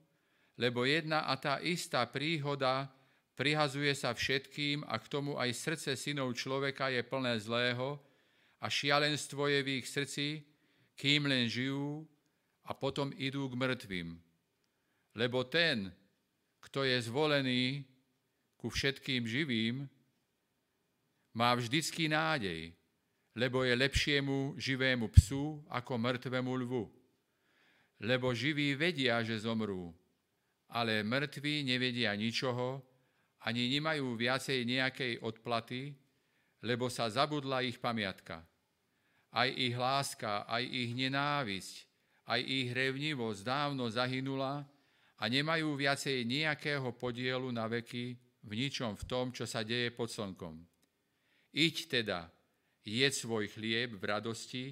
lebo 0.56 0.88
jedna 0.88 1.28
a 1.28 1.36
tá 1.36 1.60
istá 1.60 2.08
príhoda 2.08 2.88
prihazuje 3.36 3.92
sa 3.92 4.16
všetkým 4.16 4.82
a 4.88 4.96
k 4.96 5.06
tomu 5.06 5.36
aj 5.36 5.52
srdce 5.54 5.94
synov 5.94 6.32
človeka 6.34 6.88
je 6.88 7.04
plné 7.04 7.36
zlého 7.38 8.00
a 8.58 8.66
šialenstvo 8.66 9.46
je 9.46 9.60
v 9.62 9.68
ich 9.78 9.86
srdci, 9.86 10.42
kým 10.98 11.30
len 11.30 11.46
žijú 11.46 12.02
a 12.66 12.74
potom 12.74 13.14
idú 13.14 13.46
k 13.46 13.54
mŕtvým. 13.54 14.18
Lebo 15.14 15.46
ten, 15.46 15.94
kto 16.58 16.82
je 16.82 16.98
zvolený 17.06 17.86
ku 18.58 18.66
všetkým 18.66 19.22
živým, 19.22 19.86
má 21.38 21.54
vždycky 21.54 22.10
nádej, 22.10 22.74
lebo 23.38 23.62
je 23.62 23.78
lepšiemu 23.78 24.58
živému 24.58 25.06
psu 25.14 25.62
ako 25.70 25.94
mŕtvemu 25.94 26.52
lvu. 26.66 26.84
Lebo 28.02 28.34
živí 28.34 28.74
vedia, 28.74 29.22
že 29.22 29.38
zomrú, 29.38 29.94
ale 30.66 31.06
mŕtvi 31.06 31.62
nevedia 31.62 32.10
ničoho, 32.18 32.82
ani 33.46 33.70
nemajú 33.70 34.18
viacej 34.18 34.66
nejakej 34.66 35.12
odplaty, 35.22 35.94
lebo 36.66 36.90
sa 36.90 37.06
zabudla 37.06 37.62
ich 37.62 37.78
pamiatka 37.78 38.42
aj 39.32 39.48
ich 39.52 39.76
láska, 39.76 40.48
aj 40.48 40.64
ich 40.64 40.90
nenávisť, 40.96 41.74
aj 42.28 42.40
ich 42.40 42.68
revnivosť 42.72 43.40
dávno 43.44 43.88
zahynula 43.88 44.64
a 45.18 45.24
nemajú 45.26 45.74
viacej 45.74 46.24
nejakého 46.24 46.92
podielu 46.96 47.48
na 47.52 47.66
veky 47.66 48.16
v 48.44 48.52
ničom 48.52 48.96
v 48.96 49.04
tom, 49.04 49.32
čo 49.34 49.44
sa 49.44 49.64
deje 49.64 49.92
pod 49.92 50.08
slnkom. 50.08 50.56
Iď 51.52 51.74
teda, 52.00 52.28
jed 52.84 53.12
svoj 53.12 53.52
chlieb 53.52 53.96
v 53.96 54.04
radosti 54.04 54.66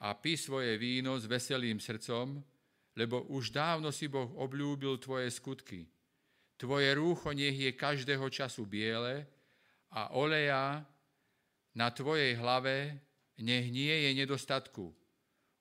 a 0.00 0.16
pí 0.16 0.36
svoje 0.36 0.76
víno 0.80 1.16
s 1.20 1.28
veselým 1.28 1.80
srdcom, 1.80 2.40
lebo 2.94 3.26
už 3.34 3.50
dávno 3.50 3.90
si 3.90 4.06
Boh 4.06 4.30
obľúbil 4.38 4.96
tvoje 5.02 5.28
skutky. 5.28 5.84
Tvoje 6.54 6.94
rúcho 6.94 7.34
nech 7.34 7.58
je 7.58 7.74
každého 7.74 8.30
času 8.30 8.62
biele 8.64 9.26
a 9.90 10.14
oleja 10.14 10.86
na 11.74 11.90
tvojej 11.90 12.38
hlave 12.38 12.94
nech 13.40 13.66
nie 13.70 13.90
je 13.90 14.10
nedostatku. 14.14 14.94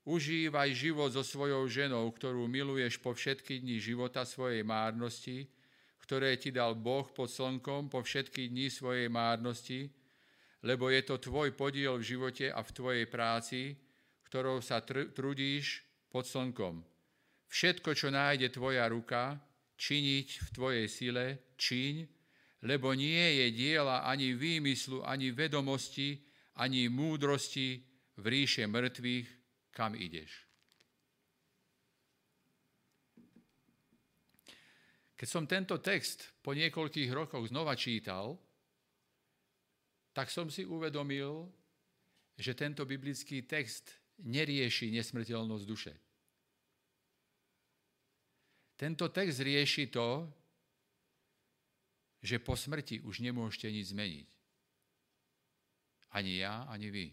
Užívaj 0.03 0.75
život 0.75 1.15
so 1.15 1.23
svojou 1.23 1.63
ženou, 1.71 2.11
ktorú 2.11 2.43
miluješ 2.51 2.99
po 2.99 3.15
všetky 3.15 3.63
dni 3.63 3.79
života 3.79 4.27
svojej 4.27 4.59
márnosti, 4.67 5.47
ktoré 6.03 6.35
ti 6.35 6.51
dal 6.51 6.75
Boh 6.75 7.07
pod 7.07 7.31
slnkom 7.31 7.87
po 7.87 8.03
všetky 8.03 8.51
dni 8.51 8.67
svojej 8.67 9.07
márnosti, 9.07 9.87
lebo 10.67 10.91
je 10.91 11.07
to 11.07 11.15
tvoj 11.23 11.55
podiel 11.55 11.95
v 11.95 12.07
živote 12.07 12.51
a 12.51 12.59
v 12.59 12.71
tvojej 12.75 13.05
práci, 13.07 13.79
ktorou 14.27 14.59
sa 14.59 14.83
tr- 14.83 15.15
trudíš 15.15 15.87
pod 16.11 16.27
slnkom. 16.27 16.83
Všetko, 17.47 17.95
čo 17.95 18.11
nájde 18.11 18.51
tvoja 18.51 18.91
ruka, 18.91 19.39
činiť 19.79 20.27
v 20.27 20.47
tvojej 20.51 20.87
sile, 20.91 21.55
čiň, 21.55 21.95
lebo 22.67 22.91
nie 22.91 23.43
je 23.43 23.47
diela 23.55 24.03
ani 24.03 24.35
výmyslu, 24.35 25.03
ani 25.07 25.31
vedomosti, 25.31 26.19
ani 26.59 26.89
múdrosti 26.89 27.81
v 28.17 28.25
ríše 28.29 28.69
mŕtvych, 28.69 29.29
kam 29.73 29.97
ideš. 29.97 30.29
Keď 35.17 35.27
som 35.29 35.47
tento 35.47 35.79
text 35.79 36.35
po 36.43 36.51
niekoľkých 36.51 37.09
rokoch 37.15 37.47
znova 37.47 37.79
čítal, 37.79 38.35
tak 40.11 40.29
som 40.29 40.51
si 40.51 40.67
uvedomil, 40.67 41.47
že 42.37 42.53
tento 42.53 42.83
biblický 42.83 43.47
text 43.47 44.03
nerieši 44.21 44.93
nesmrteľnosť 44.93 45.65
duše. 45.65 45.93
Tento 48.77 49.09
text 49.09 49.39
rieši 49.41 49.87
to, 49.89 50.27
že 52.19 52.43
po 52.43 52.59
smrti 52.59 52.99
už 53.01 53.23
nemôžete 53.23 53.71
nič 53.71 53.95
zmeniť. 53.95 54.32
Ani 56.13 56.45
ja, 56.45 56.69
ani 56.69 56.87
vy. 56.93 57.07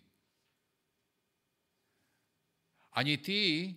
Ani 2.93 3.17
tí, 3.17 3.73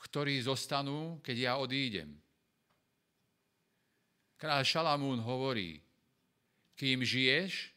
ktorí 0.00 0.40
zostanú, 0.44 1.20
keď 1.24 1.36
ja 1.36 1.52
odídem. 1.56 2.20
Kráľ 4.40 4.64
Šalamún 4.64 5.20
hovorí, 5.20 5.84
kým 6.76 7.04
žiješ, 7.04 7.76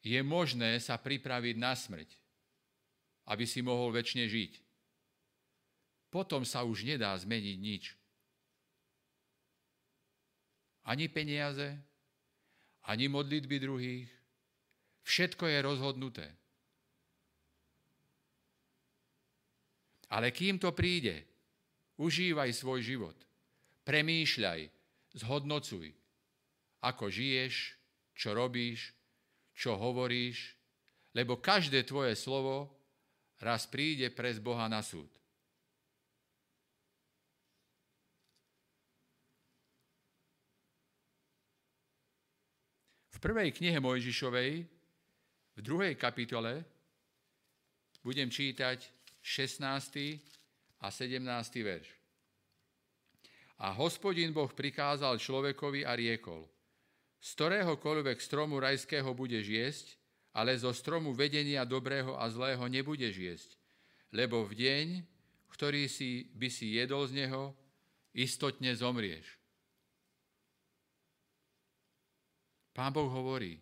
je 0.00 0.20
možné 0.24 0.80
sa 0.80 0.96
pripraviť 0.96 1.56
na 1.60 1.76
smrť, 1.76 2.08
aby 3.28 3.44
si 3.44 3.60
mohol 3.60 3.92
väčšine 3.92 4.24
žiť. 4.24 4.52
Potom 6.08 6.46
sa 6.48 6.64
už 6.64 6.88
nedá 6.88 7.12
zmeniť 7.12 7.58
nič. 7.60 7.84
Ani 10.86 11.10
peniaze, 11.10 11.76
ani 12.86 13.10
modlitby 13.10 13.56
druhých. 13.58 14.15
Všetko 15.06 15.46
je 15.46 15.58
rozhodnuté. 15.62 16.26
Ale 20.10 20.34
kým 20.34 20.58
to 20.58 20.74
príde, 20.74 21.22
užívaj 22.02 22.50
svoj 22.50 22.82
život. 22.82 23.14
Premýšľaj, 23.86 24.66
zhodnocuj, 25.14 25.94
ako 26.82 27.06
žiješ, 27.06 27.78
čo 28.18 28.34
robíš, 28.34 28.90
čo 29.54 29.78
hovoríš, 29.78 30.58
lebo 31.14 31.38
každé 31.38 31.86
tvoje 31.86 32.18
slovo 32.18 32.66
raz 33.38 33.70
príde 33.70 34.10
pres 34.10 34.42
Boha 34.42 34.66
na 34.66 34.82
súd. 34.82 35.08
V 43.14 43.18
prvej 43.22 43.54
knihe 43.54 43.80
Mojžišovej, 43.80 44.75
v 45.56 45.60
druhej 45.64 45.96
kapitole, 45.96 46.62
budem 48.04 48.28
čítať 48.28 48.84
16. 49.24 49.64
a 50.80 50.86
17. 50.92 51.24
verš. 51.64 51.88
A 53.56 53.72
hospodin 53.72 54.36
Boh 54.36 54.52
prikázal 54.52 55.16
človekovi 55.16 55.82
a 55.88 55.96
riekol– 55.96 56.44
z 57.26 57.28
ktoréhokoľvek 57.34 58.22
stromu 58.22 58.62
rajského 58.62 59.10
budeš 59.10 59.50
jesť, 59.50 59.86
ale 60.30 60.54
zo 60.54 60.70
stromu 60.70 61.10
vedenia 61.10 61.66
dobrého 61.66 62.14
a 62.14 62.30
zlého 62.30 62.62
nebudeš 62.70 63.14
jesť, 63.18 63.50
lebo 64.14 64.46
v 64.46 64.54
deň, 64.54 64.86
ktorý 65.50 65.90
si, 65.90 66.30
by 66.38 66.46
si 66.46 66.78
jedol 66.78 67.02
z 67.10 67.26
neho, 67.26 67.50
istotne 68.14 68.70
zomrieš. 68.78 69.26
Pán 72.70 72.94
Boh 72.94 73.10
hovorí, 73.10 73.58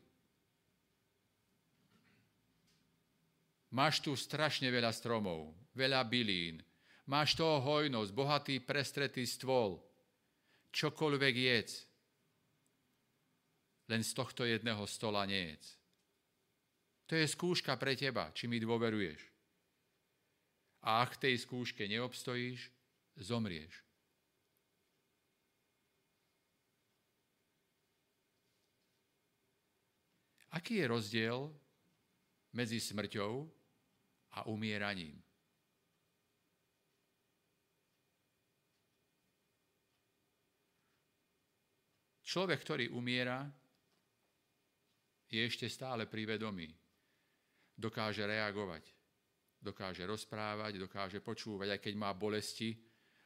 máš 3.75 3.99
tu 3.99 4.15
strašne 4.15 4.71
veľa 4.71 4.95
stromov, 4.95 5.51
veľa 5.75 6.07
bylín, 6.07 6.63
máš 7.11 7.35
toho 7.35 7.59
hojnosť, 7.59 8.15
bohatý 8.15 8.63
prestretý 8.63 9.27
stôl, 9.27 9.83
čokoľvek 10.71 11.35
jedz, 11.35 11.73
len 13.91 14.01
z 14.01 14.11
tohto 14.15 14.47
jedného 14.47 14.87
stola 14.87 15.27
nejedz. 15.27 15.75
To 17.11 17.19
je 17.19 17.27
skúška 17.29 17.75
pre 17.77 17.99
teba, 17.99 18.33
či 18.33 18.49
mi 18.49 18.63
dôveruješ. 18.63 19.21
A 20.89 21.05
ak 21.05 21.21
tej 21.21 21.37
skúške 21.37 21.85
neobstojíš, 21.85 22.71
zomrieš. 23.21 23.85
Aký 30.55 30.79
je 30.81 30.87
rozdiel 30.87 31.51
medzi 32.55 32.79
smrťou 32.79 33.64
a 34.35 34.47
umieraním? 34.51 35.15
Človek, 42.25 42.59
ktorý 42.67 42.85
umiera, 42.91 43.47
je 45.31 45.39
ešte 45.39 45.71
stále 45.71 46.11
pri 46.11 46.35
vedomí. 46.35 46.67
Dokáže 47.75 48.27
reagovať, 48.27 48.85
dokáže 49.63 50.03
rozprávať, 50.03 50.83
dokáže 50.83 51.19
počúvať, 51.23 51.79
aj 51.79 51.81
keď 51.83 51.95
má 51.95 52.11
bolesti 52.11 52.75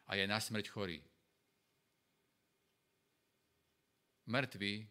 a 0.09 0.17
je 0.17 0.25
na 0.29 0.37
smrť 0.37 0.67
chorý. 0.69 1.01
Mŕtvy 4.29 4.85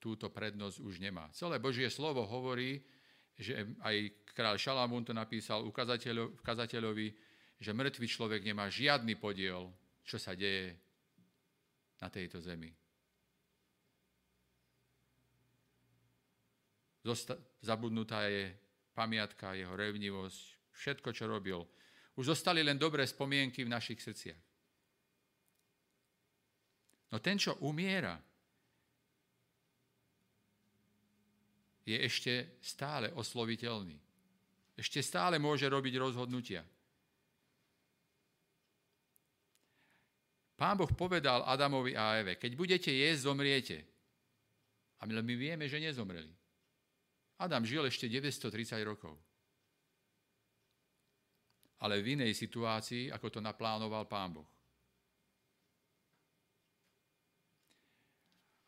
túto 0.00 0.32
prednosť 0.32 0.80
už 0.80 1.00
nemá. 1.00 1.28
Celé 1.32 1.60
Božie 1.60 1.88
slovo 1.92 2.24
hovorí, 2.24 2.80
že 3.38 3.66
aj 3.82 3.96
kráľ 4.30 4.56
Šalamún 4.58 5.02
to 5.02 5.14
napísal 5.14 5.66
ukazateľo, 5.66 6.38
kazateľovi, 6.42 7.08
že 7.58 7.70
mŕtvý 7.70 8.06
človek 8.06 8.40
nemá 8.42 8.70
žiadny 8.70 9.14
podiel, 9.18 9.70
čo 10.02 10.18
sa 10.18 10.34
deje 10.34 10.74
na 12.02 12.10
tejto 12.10 12.42
zemi. 12.42 12.70
Zosta- 17.04 17.38
zabudnutá 17.60 18.26
je 18.28 18.52
pamiatka, 18.96 19.52
jeho 19.52 19.76
revnivosť, 19.76 20.72
všetko, 20.72 21.08
čo 21.12 21.28
robil. 21.28 21.60
Už 22.16 22.32
zostali 22.32 22.62
len 22.62 22.78
dobré 22.78 23.04
spomienky 23.04 23.66
v 23.66 23.72
našich 23.74 24.00
srdciach. 24.00 24.42
No 27.12 27.22
ten, 27.22 27.38
čo 27.38 27.54
umiera, 27.62 28.18
je 31.84 31.96
ešte 32.00 32.58
stále 32.64 33.12
osloviteľný. 33.12 34.00
Ešte 34.74 35.04
stále 35.04 35.38
môže 35.38 35.68
robiť 35.68 35.94
rozhodnutia. 36.00 36.64
Pán 40.54 40.78
Boh 40.78 40.90
povedal 40.90 41.44
Adamovi 41.44 41.92
a 41.94 42.18
Eve, 42.18 42.40
keď 42.40 42.52
budete 42.56 42.90
jesť, 42.90 43.26
zomriete. 43.26 43.78
A 45.02 45.06
my 45.06 45.34
vieme, 45.36 45.68
že 45.68 45.82
nezomreli. 45.82 46.32
Adam 47.42 47.66
žil 47.66 47.84
ešte 47.84 48.08
930 48.08 48.80
rokov. 48.86 49.18
Ale 51.84 52.00
v 52.00 52.16
inej 52.16 52.32
situácii, 52.38 53.12
ako 53.12 53.28
to 53.28 53.40
naplánoval 53.44 54.08
Pán 54.08 54.32
Boh. 54.32 54.48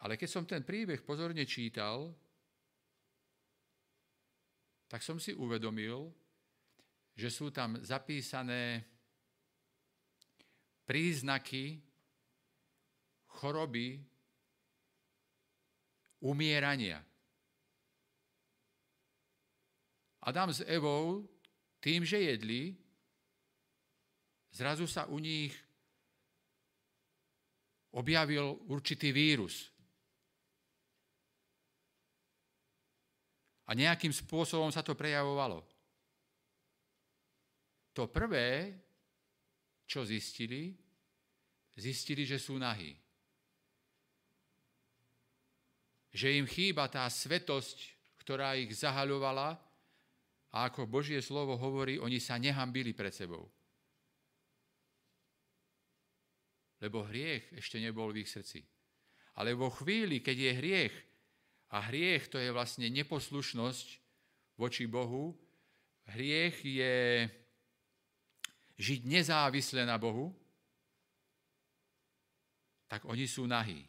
Ale 0.05 0.21
keď 0.21 0.29
som 0.29 0.45
ten 0.45 0.61
príbeh 0.61 1.01
pozorne 1.01 1.49
čítal, 1.49 2.13
tak 4.87 5.03
som 5.03 5.19
si 5.19 5.35
uvedomil, 5.35 6.11
že 7.17 7.29
sú 7.31 7.51
tam 7.51 7.79
zapísané 7.83 8.87
príznaky 10.87 11.83
choroby 13.27 13.99
umierania. 16.23 17.03
Adam 20.27 20.51
s 20.51 20.63
Evou 20.67 21.27
tým, 21.79 22.03
že 22.03 22.19
jedli, 22.19 22.75
zrazu 24.51 24.91
sa 24.91 25.07
u 25.07 25.19
nich 25.23 25.55
objavil 27.95 28.59
určitý 28.67 29.15
vírus. 29.15 29.71
A 33.67 33.75
nejakým 33.75 34.15
spôsobom 34.15 34.71
sa 34.71 34.81
to 34.87 34.95
prejavovalo. 34.95 35.63
To 37.99 38.07
prvé, 38.07 38.79
čo 39.87 40.07
zistili, 40.07 40.75
zistili, 41.75 42.23
že 42.23 42.39
sú 42.39 42.59
nahí. 42.59 42.95
Že 46.15 46.41
im 46.41 46.47
chýba 46.47 46.87
tá 46.87 47.05
svetosť 47.11 47.97
ktorá 48.27 48.59
ich 48.59 48.75
zahaľovala 48.75 49.55
a 50.51 50.57
ako 50.67 50.91
Božie 50.91 51.23
slovo 51.23 51.55
hovorí, 51.55 52.03
oni 52.03 52.19
sa 52.19 52.35
nehambili 52.43 52.91
pred 52.91 53.15
sebou. 53.15 53.47
Lebo 56.83 57.07
hriech 57.07 57.55
ešte 57.55 57.79
nebol 57.79 58.11
v 58.11 58.27
ich 58.27 58.31
srdci. 58.35 58.67
Ale 59.39 59.55
vo 59.55 59.71
chvíli, 59.71 60.27
keď 60.27 60.37
je 60.43 60.53
hriech, 60.59 60.95
a 61.77 61.85
hriech 61.93 62.33
to 62.33 62.41
je 62.41 62.49
vlastne 62.49 62.89
neposlušnosť 62.89 63.87
voči 64.57 64.89
Bohu, 64.89 65.37
hriech 66.09 66.65
je 66.65 67.29
žiť 68.81 69.01
nezávisle 69.05 69.85
na 69.85 70.01
Bohu, 70.01 70.33
tak 72.89 73.05
oni 73.05 73.29
sú 73.29 73.45
nahí. 73.45 73.85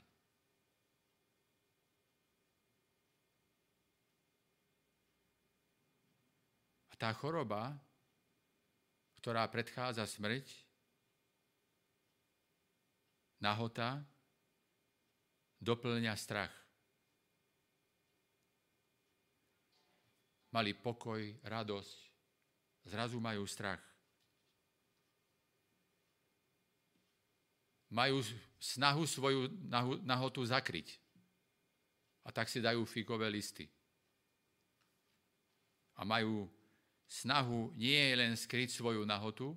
A 6.92 6.94
tá 7.00 7.16
choroba, 7.16 7.72
ktorá 9.24 9.48
predchádza 9.48 10.04
smrť, 10.04 10.44
nahota, 13.40 14.04
doplňa 15.64 16.12
strach. 16.20 16.67
Mali 20.58 20.74
pokoj, 20.74 21.22
radosť, 21.46 21.98
zrazu 22.90 23.22
majú 23.22 23.46
strach. 23.46 23.78
Majú 27.94 28.26
snahu 28.58 29.06
svoju 29.06 29.54
nahotu 30.02 30.42
zakryť. 30.42 30.98
A 32.26 32.34
tak 32.34 32.50
si 32.50 32.58
dajú 32.58 32.90
fíkové 32.90 33.30
listy. 33.30 33.70
A 35.94 36.02
majú 36.02 36.50
snahu 37.06 37.70
nie 37.78 38.18
len 38.18 38.34
skryť 38.34 38.82
svoju 38.82 39.06
nahotu, 39.06 39.54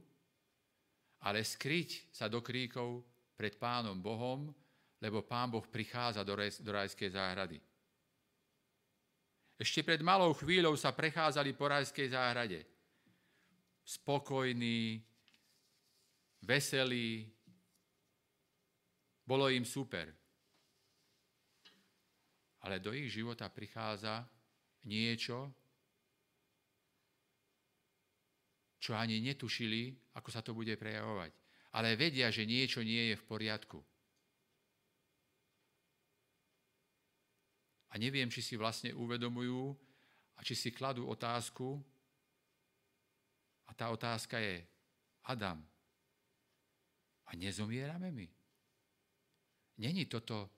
ale 1.25 1.41
skryť 1.41 2.13
sa 2.13 2.29
do 2.29 2.45
kríkov 2.45 3.09
pred 3.41 3.57
Pánom 3.57 3.97
Bohom, 3.97 4.53
lebo 5.01 5.25
Pán 5.25 5.49
Boh 5.49 5.65
prichádza 5.65 6.21
do 6.29 6.37
rajskej 6.77 7.09
záhrady. 7.09 7.57
Ešte 9.61 9.85
pred 9.85 10.01
malou 10.01 10.33
chvíľou 10.33 10.73
sa 10.73 10.97
prechádzali 10.97 11.53
po 11.53 11.69
rajskej 11.69 12.17
záhrade. 12.17 12.65
Spokojní, 13.85 15.05
veselí, 16.41 17.29
bolo 19.21 19.53
im 19.53 19.69
super. 19.69 20.09
Ale 22.65 22.81
do 22.81 22.97
ich 22.97 23.13
života 23.13 23.53
prichádza 23.53 24.25
niečo, 24.89 25.53
čo 28.81 28.97
ani 28.97 29.21
netušili, 29.21 29.93
ako 30.17 30.29
sa 30.33 30.41
to 30.41 30.57
bude 30.57 30.73
prejavovať. 30.81 31.37
Ale 31.77 32.01
vedia, 32.01 32.33
že 32.33 32.49
niečo 32.49 32.81
nie 32.81 33.13
je 33.13 33.17
v 33.21 33.25
poriadku. 33.29 33.77
A 37.91 37.99
neviem, 37.99 38.31
či 38.31 38.43
si 38.43 38.55
vlastne 38.55 38.95
uvedomujú 38.95 39.75
a 40.39 40.41
či 40.47 40.55
si 40.55 40.71
kladú 40.71 41.11
otázku. 41.11 41.79
A 43.67 43.75
tá 43.75 43.91
otázka 43.91 44.39
je, 44.39 44.63
Adam, 45.27 45.59
a 47.27 47.31
nezomierame 47.39 48.11
my? 48.11 48.27
Není 49.81 50.07
toto 50.11 50.51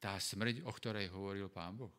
tá 0.00 0.16
smrť, 0.20 0.64
o 0.64 0.72
ktorej 0.72 1.08
hovoril 1.12 1.48
Pán 1.48 1.76
Boh? 1.76 1.92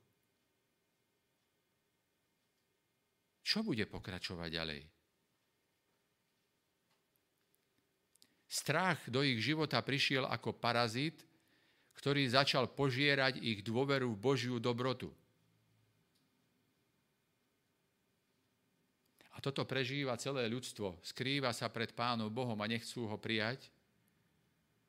Čo 3.41 3.65
bude 3.65 3.83
pokračovať 3.89 4.49
ďalej? 4.49 4.81
Strach 8.51 9.07
do 9.09 9.25
ich 9.25 9.41
života 9.41 9.81
prišiel 9.81 10.27
ako 10.27 10.55
parazit, 10.55 11.23
ktorý 12.01 12.25
začal 12.25 12.65
požierať 12.73 13.37
ich 13.45 13.61
dôveru 13.61 14.17
v 14.17 14.21
Božiu 14.21 14.57
dobrotu. 14.57 15.13
A 19.31 19.37
toto 19.37 19.61
prežíva 19.69 20.17
celé 20.17 20.49
ľudstvo. 20.49 20.97
Skrýva 21.05 21.53
sa 21.53 21.69
pred 21.69 21.93
Pánom 21.93 22.33
Bohom 22.33 22.57
a 22.57 22.65
nechcú 22.65 23.05
ho 23.05 23.17
prijať, 23.21 23.69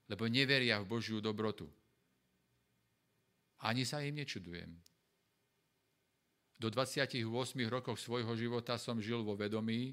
lebo 0.08 0.24
neveria 0.24 0.80
v 0.80 0.88
Božiu 0.88 1.20
dobrotu. 1.20 1.68
Ani 3.60 3.84
sa 3.84 4.00
im 4.00 4.16
nečudujem. 4.16 4.72
Do 6.56 6.72
28 6.72 7.20
rokov 7.68 8.00
svojho 8.00 8.32
života 8.40 8.80
som 8.80 8.96
žil 8.96 9.20
vo 9.20 9.36
vedomí, 9.36 9.92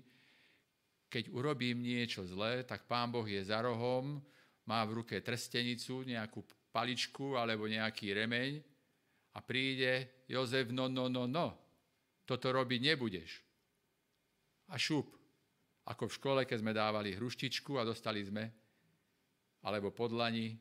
keď 1.12 1.34
urobím 1.36 1.84
niečo 1.84 2.23
zlé, 2.23 2.63
tak 2.63 2.88
Pán 2.88 3.12
Boh 3.12 3.25
je 3.27 3.41
za 3.43 3.60
rohom, 3.60 4.21
má 4.63 4.86
v 4.86 5.01
ruke 5.01 5.17
trstenicu, 5.19 6.05
nejakú 6.05 6.45
paličku 6.79 7.35
alebo 7.35 7.67
nejaký 7.67 8.15
remeň 8.15 8.63
a 9.35 9.43
príde 9.43 10.23
Jozef, 10.31 10.71
no, 10.71 10.87
no, 10.87 11.11
no, 11.11 11.27
no, 11.27 11.47
toto 12.23 12.47
robiť 12.55 12.95
nebudeš. 12.95 13.43
A 14.71 14.79
šup, 14.79 15.11
ako 15.83 16.07
v 16.07 16.15
škole, 16.15 16.41
keď 16.47 16.57
sme 16.63 16.71
dávali 16.71 17.11
hruštičku 17.19 17.75
a 17.75 17.83
dostali 17.83 18.23
sme 18.23 18.47
alebo 19.59 19.91
podlani, 19.91 20.55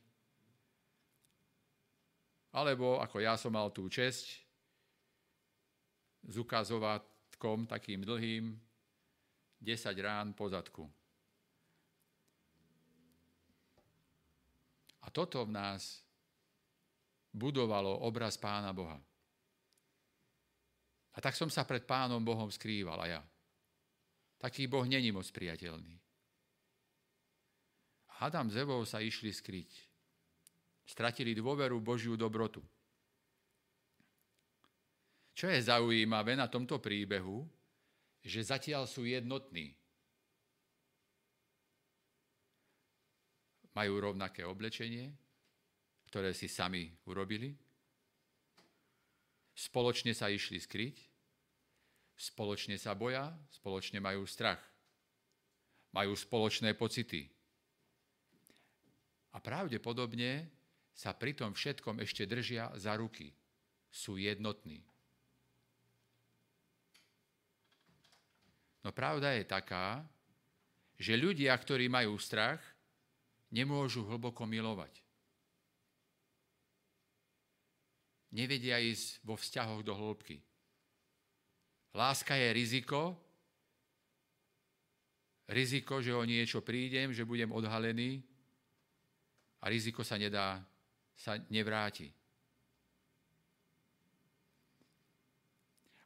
alebo 2.50 2.98
ako 2.98 3.22
ja 3.22 3.38
som 3.38 3.54
mal 3.54 3.70
tú 3.70 3.86
česť 3.86 4.26
s 6.26 6.34
ukazovatkom 6.34 7.70
takým 7.70 8.02
dlhým 8.02 8.58
10 9.62 9.70
rán 10.02 10.34
po 10.34 10.50
zadku. 10.50 10.90
A 15.06 15.14
toto 15.14 15.46
v 15.46 15.54
nás 15.54 16.07
budovalo 17.38 18.02
obraz 18.02 18.34
Pána 18.34 18.74
Boha. 18.74 18.98
A 21.14 21.18
tak 21.18 21.34
som 21.34 21.50
sa 21.50 21.66
pred 21.66 21.82
Pánom 21.82 22.22
Bohom 22.22 22.46
skrýval 22.46 22.98
a 23.02 23.06
ja. 23.06 23.22
Taký 24.38 24.70
Boh 24.70 24.86
není 24.86 25.10
moc 25.10 25.26
priateľný. 25.30 25.98
Adam 28.22 28.50
s 28.50 28.58
Evou 28.58 28.82
sa 28.86 29.02
išli 29.02 29.30
skryť. 29.30 29.70
Stratili 30.86 31.34
dôveru 31.34 31.78
Božiu 31.82 32.14
dobrotu. 32.14 32.62
Čo 35.34 35.50
je 35.50 35.58
zaujímavé 35.62 36.34
na 36.34 36.50
tomto 36.50 36.82
príbehu, 36.82 37.46
že 38.22 38.42
zatiaľ 38.42 38.90
sú 38.90 39.06
jednotní. 39.06 39.74
Majú 43.74 44.02
rovnaké 44.02 44.42
oblečenie, 44.42 45.14
ktoré 46.08 46.32
si 46.32 46.48
sami 46.48 46.88
urobili. 47.04 47.52
Spoločne 49.52 50.16
sa 50.16 50.32
išli 50.32 50.56
skryť, 50.56 50.96
spoločne 52.16 52.80
sa 52.80 52.96
boja, 52.96 53.30
spoločne 53.52 54.00
majú 54.00 54.24
strach. 54.24 54.62
Majú 55.92 56.16
spoločné 56.16 56.76
pocity, 56.76 57.28
a 59.32 59.38
pravdepodobne 59.38 60.48
sa 60.90 61.12
pri 61.14 61.36
tom 61.36 61.54
všetkom 61.54 62.02
ešte 62.02 62.26
držia 62.26 62.74
za 62.74 62.98
ruky. 62.98 63.30
Sú 63.86 64.18
jednotní. 64.18 64.82
No 68.82 68.90
pravda 68.90 69.38
je 69.38 69.44
taká, 69.46 70.02
že 70.98 71.14
ľudia, 71.14 71.54
ktorí 71.54 71.86
majú 71.86 72.18
strach, 72.18 72.58
nemôžu 73.54 74.02
hlboko 74.10 74.42
milovať. 74.42 74.98
Nevedia 78.32 78.76
ísť 78.76 79.24
vo 79.24 79.36
vzťahoch 79.36 79.80
do 79.80 79.96
hĺbky. 79.96 80.40
Láska 81.96 82.36
je 82.36 82.48
riziko, 82.52 83.16
riziko, 85.48 86.04
že 86.04 86.12
o 86.12 86.22
niečo 86.22 86.60
prídem, 86.60 87.16
že 87.16 87.24
budem 87.24 87.48
odhalený, 87.48 88.20
a 89.58 89.64
riziko 89.66 90.06
sa 90.06 90.14
nedá, 90.14 90.62
sa 91.18 91.34
nevráti. 91.50 92.06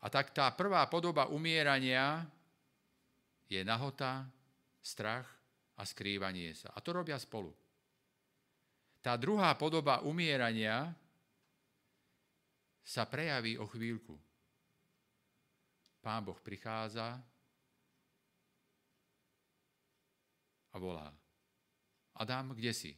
A 0.03 0.11
tak 0.11 0.35
tá 0.35 0.51
prvá 0.51 0.83
podoba 0.91 1.31
umierania 1.31 2.27
je 3.47 3.61
nahota, 3.63 4.27
strach 4.83 5.29
a 5.79 5.87
skrývanie 5.87 6.57
sa. 6.59 6.75
A 6.75 6.83
to 6.83 6.91
robia 6.91 7.15
spolu. 7.21 7.55
Tá 8.99 9.15
druhá 9.15 9.55
podoba 9.55 10.03
umierania 10.03 10.91
sa 12.83 13.07
prejaví 13.07 13.59
o 13.59 13.66
chvíľku. 13.66 14.18
Pán 16.03 16.27
Boh 16.27 16.38
prichádza 16.42 17.23
a 20.73 20.77
volá. 20.79 21.14
Adam, 22.18 22.53
kde 22.53 22.75
si? 22.75 22.92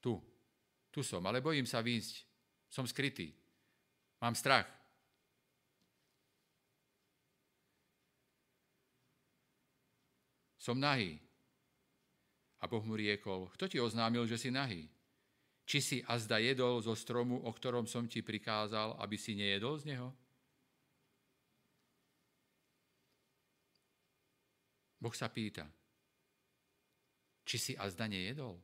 Tu. 0.00 0.16
Tu 0.90 1.02
som, 1.02 1.22
ale 1.26 1.42
bojím 1.42 1.66
sa 1.66 1.82
výjsť. 1.82 2.14
Som 2.70 2.86
skrytý. 2.86 3.34
Mám 4.22 4.38
strach. 4.38 4.66
Som 10.60 10.78
nahý. 10.78 11.18
A 12.60 12.68
Boh 12.68 12.84
mu 12.84 12.94
riekol, 12.94 13.48
kto 13.56 13.64
ti 13.66 13.80
oznámil, 13.80 14.28
že 14.28 14.36
si 14.36 14.52
nahý? 14.52 14.84
Či 15.70 15.78
si 15.78 15.98
azda 16.02 16.42
jedol 16.42 16.82
zo 16.82 16.98
stromu, 16.98 17.46
o 17.46 17.50
ktorom 17.54 17.86
som 17.86 18.10
ti 18.10 18.26
prikázal, 18.26 18.98
aby 18.98 19.14
si 19.14 19.38
nejedol 19.38 19.78
z 19.78 19.94
neho? 19.94 20.10
Boh 24.98 25.14
sa 25.14 25.30
pýta, 25.30 25.70
či 27.46 27.56
si 27.56 27.72
azda 27.78 28.10
nejedol? 28.10 28.58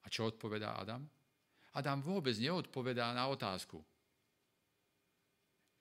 A 0.00 0.06
čo 0.08 0.32
odpovedá 0.32 0.80
Adam? 0.80 1.04
Adam 1.76 2.00
vôbec 2.00 2.32
neodpovedá 2.40 3.12
na 3.12 3.28
otázku. 3.28 3.84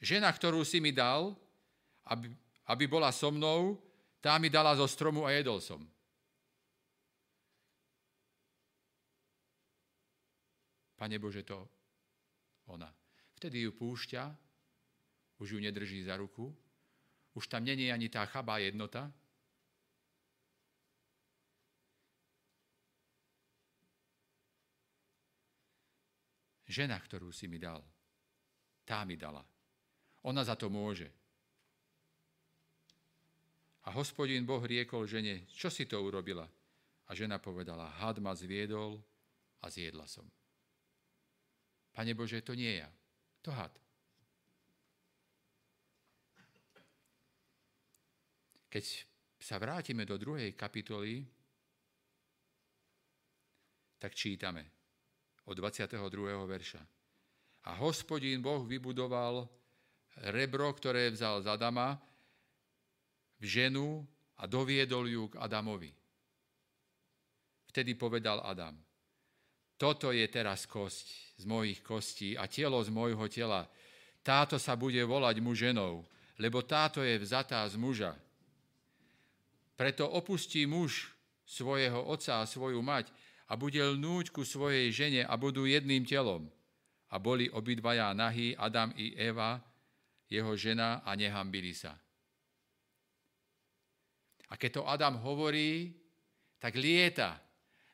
Žena, 0.03 0.27
ktorú 0.29 0.61
si 0.67 0.83
mi 0.83 0.91
dal, 0.91 1.31
aby, 2.03 2.27
aby 2.67 2.83
bola 2.85 3.15
so 3.15 3.31
mnou, 3.31 3.79
tá 4.19 4.35
mi 4.35 4.51
dala 4.51 4.75
zo 4.75 4.85
stromu 4.91 5.23
a 5.23 5.31
jedol 5.31 5.63
som. 5.63 5.79
Pane 10.97 11.21
Bože, 11.21 11.45
to 11.45 11.62
ona. 12.73 12.89
Vtedy 13.38 13.69
ju 13.69 13.71
púšťa, 13.77 14.33
už 15.38 15.47
ju 15.53 15.60
nedrží 15.62 16.01
za 16.01 16.17
ruku, 16.17 16.49
už 17.38 17.45
tam 17.45 17.62
není 17.62 17.93
ani 17.93 18.10
tá 18.10 18.25
chabá 18.25 18.57
jednota. 18.57 19.13
Žena, 26.67 26.99
ktorú 26.99 27.31
si 27.31 27.47
mi 27.47 27.62
dal, 27.62 27.79
tá 28.83 29.05
mi 29.05 29.15
dala. 29.15 29.45
Ona 30.25 30.43
za 30.43 30.57
to 30.57 30.67
môže. 30.67 31.07
A 33.88 33.95
hospodín 33.95 34.43
Boh 34.43 34.60
riekol 34.60 35.07
žene, 35.07 35.47
čo 35.47 35.71
si 35.71 35.88
to 35.88 35.95
urobila? 36.03 36.43
A 37.07 37.15
žena 37.15 37.39
povedala, 37.39 37.88
had 38.03 38.19
ma 38.19 38.36
zviedol 38.36 38.99
a 39.63 39.71
zjedla 39.71 40.03
som. 40.12 40.27
Pane 41.97 42.13
Bože, 42.13 42.45
to 42.45 42.53
nie 42.53 42.77
ja, 42.77 42.86
to 43.41 43.49
had. 43.49 43.73
Keď 48.69 48.86
sa 49.41 49.57
vrátime 49.57 50.05
do 50.05 50.13
druhej 50.21 50.53
kapitoly, 50.53 51.25
tak 53.97 54.13
čítame 54.13 54.62
od 55.49 55.57
22. 55.57 55.97
verša. 56.45 56.86
A 57.65 57.81
hospodín 57.81 58.45
Boh 58.45 58.62
vybudoval 58.62 59.49
rebro, 60.29 60.69
ktoré 60.77 61.10
vzal 61.10 61.41
z 61.41 61.49
Adama, 61.49 61.97
v 63.41 63.45
ženu 63.45 64.05
a 64.38 64.45
doviedol 64.45 65.10
ju 65.10 65.33
k 65.33 65.41
Adamovi. 65.41 65.89
Vtedy 67.73 67.97
povedal 67.97 68.45
Adam, 68.45 68.77
toto 69.77 70.09
je 70.09 70.25
teraz 70.27 70.65
kosť 70.65 71.37
z 71.37 71.43
mojich 71.45 71.85
kostí 71.85 72.33
a 72.33 72.49
telo 72.49 72.81
z 72.81 72.89
môjho 72.89 73.29
tela. 73.29 73.69
Táto 74.25 74.57
sa 74.57 74.73
bude 74.73 74.99
volať 75.05 75.37
mu 75.39 75.53
ženou, 75.53 76.01
lebo 76.41 76.65
táto 76.65 77.05
je 77.05 77.15
vzatá 77.21 77.63
z 77.69 77.77
muža. 77.77 78.17
Preto 79.77 80.09
opustí 80.09 80.65
muž 80.65 81.13
svojho 81.45 82.09
otca 82.09 82.41
a 82.41 82.49
svoju 82.49 82.81
mať 82.81 83.13
a 83.47 83.53
bude 83.55 83.79
lnúť 83.79 84.33
ku 84.33 84.41
svojej 84.41 84.89
žene 84.91 85.21
a 85.23 85.33
budú 85.37 85.69
jedným 85.69 86.03
telom. 86.03 86.49
A 87.07 87.21
boli 87.21 87.47
obidvaja 87.47 88.11
nahí, 88.11 88.51
Adam 88.57 88.91
i 88.99 89.15
Eva, 89.15 89.63
jeho 90.27 90.51
žena 90.59 91.05
a 91.07 91.15
nehambili 91.15 91.71
sa. 91.71 91.95
A 94.51 94.53
keď 94.59 94.81
to 94.81 94.89
Adam 94.89 95.15
hovorí, 95.23 95.95
tak 96.59 96.75
lieta, 96.75 97.39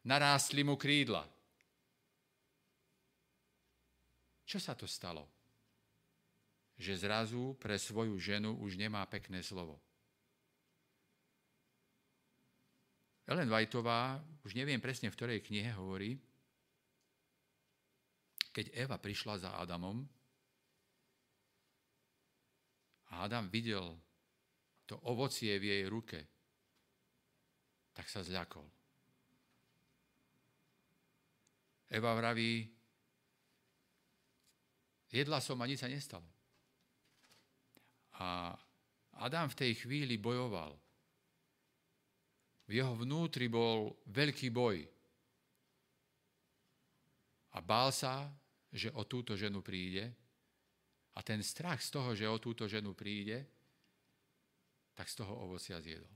narástli 0.05 0.65
mu 0.65 0.79
krídla. 0.79 1.25
Čo 4.43 4.60
sa 4.60 4.75
to 4.75 4.84
stalo? 4.88 5.27
Že 6.75 6.93
zrazu 6.99 7.43
pre 7.62 7.79
svoju 7.79 8.17
ženu 8.19 8.60
už 8.60 8.75
nemá 8.75 9.06
pekné 9.08 9.39
slovo. 9.39 9.79
Ellen 13.23 13.47
Whiteová, 13.47 14.19
už 14.43 14.51
neviem 14.51 14.84
presne 14.84 15.08
v 15.08 15.15
ktorej 15.15 15.39
knihe 15.47 15.71
hovorí, 15.79 16.19
keď 18.51 18.69
Eva 18.75 18.99
prišla 18.99 19.47
za 19.47 19.49
Adamom, 19.58 20.03
a 23.13 23.29
Adam 23.29 23.45
videl 23.45 23.93
to 24.89 24.97
ovocie 25.06 25.62
v 25.62 25.69
jej 25.69 25.84
ruke, 25.86 26.19
tak 27.93 28.10
sa 28.10 28.25
zľakol. 28.25 28.65
Eva 31.93 32.17
vraví, 32.17 32.72
jedla 35.13 35.38
som 35.38 35.62
a 35.62 35.69
nič 35.69 35.86
sa 35.86 35.89
nestalo. 35.91 36.26
A 38.17 38.58
Adam 39.21 39.45
v 39.45 39.60
tej 39.62 39.71
chvíli 39.86 40.17
bojoval. 40.17 40.73
V 42.65 42.71
jeho 42.82 42.97
vnútri 42.97 43.45
bol 43.45 43.93
veľký 44.10 44.49
boj. 44.49 44.82
A 47.54 47.62
bál 47.62 47.93
sa, 47.93 48.34
že 48.73 48.89
o 48.97 49.06
túto 49.06 49.38
ženu 49.38 49.62
príde 49.62 50.10
a 51.13 51.21
ten 51.21 51.45
strach 51.45 51.78
z 51.86 51.93
toho, 51.93 52.17
že 52.17 52.26
o 52.26 52.41
túto 52.41 52.65
ženu 52.65 52.97
príde, 52.97 53.45
tak 54.97 55.06
z 55.06 55.21
toho 55.21 55.45
ovocia 55.45 55.78
zjedol. 55.78 56.10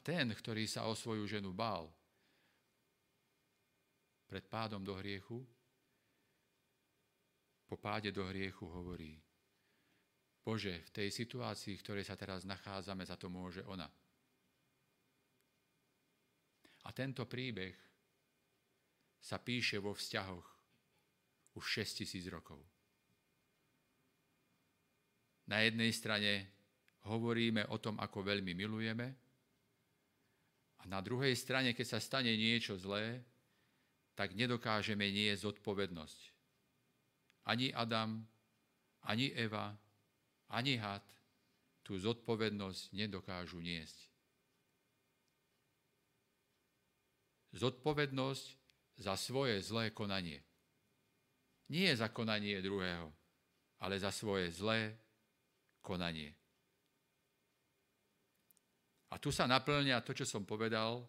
Ten, 0.00 0.32
ktorý 0.32 0.64
sa 0.66 0.88
o 0.88 0.96
svoju 0.96 1.28
ženu 1.28 1.52
bál 1.54 1.88
pred 4.30 4.46
pádom 4.46 4.80
do 4.80 4.94
hriechu, 4.94 5.42
po 7.66 7.76
páde 7.78 8.10
do 8.10 8.26
hriechu 8.26 8.66
hovorí, 8.66 9.18
Bože, 10.40 10.82
v 10.82 10.90
tej 10.90 11.08
situácii, 11.14 11.78
v 11.78 11.84
ktorej 11.84 12.04
sa 12.06 12.18
teraz 12.18 12.42
nachádzame, 12.42 13.06
za 13.06 13.14
to 13.14 13.30
môže 13.30 13.62
ona. 13.68 13.86
A 16.86 16.88
tento 16.96 17.28
príbeh 17.28 17.76
sa 19.20 19.36
píše 19.36 19.78
vo 19.78 19.92
vzťahoch 19.92 20.46
už 21.54 21.64
6 21.84 22.02
tisíc 22.02 22.24
rokov. 22.26 22.58
Na 25.46 25.60
jednej 25.60 25.92
strane 25.92 26.32
hovoríme 27.04 27.68
o 27.68 27.76
tom, 27.78 28.00
ako 28.00 28.24
veľmi 28.24 28.54
milujeme, 28.56 29.29
a 30.80 30.88
na 30.88 31.04
druhej 31.04 31.36
strane, 31.36 31.76
keď 31.76 31.86
sa 31.96 32.00
stane 32.00 32.32
niečo 32.32 32.80
zlé, 32.80 33.20
tak 34.16 34.32
nedokážeme 34.32 35.04
nie 35.12 35.32
zodpovednosť. 35.36 36.20
Ani 37.48 37.72
Adam, 37.72 38.24
ani 39.04 39.32
Eva, 39.32 39.76
ani 40.48 40.80
had 40.80 41.04
tú 41.84 41.96
zodpovednosť 42.00 42.96
nedokážu 42.96 43.60
niesť. 43.60 44.08
Zodpovednosť 47.56 48.46
za 49.00 49.14
svoje 49.16 49.58
zlé 49.64 49.90
konanie. 49.90 50.40
Nie 51.68 51.92
za 51.96 52.08
konanie 52.08 52.62
druhého, 52.62 53.10
ale 53.82 53.98
za 53.98 54.12
svoje 54.14 54.52
zlé 54.52 54.96
konanie. 55.82 56.39
A 59.10 59.18
tu 59.18 59.34
sa 59.34 59.50
naplňa 59.50 60.06
to, 60.06 60.14
čo 60.14 60.22
som 60.22 60.46
povedal. 60.46 61.02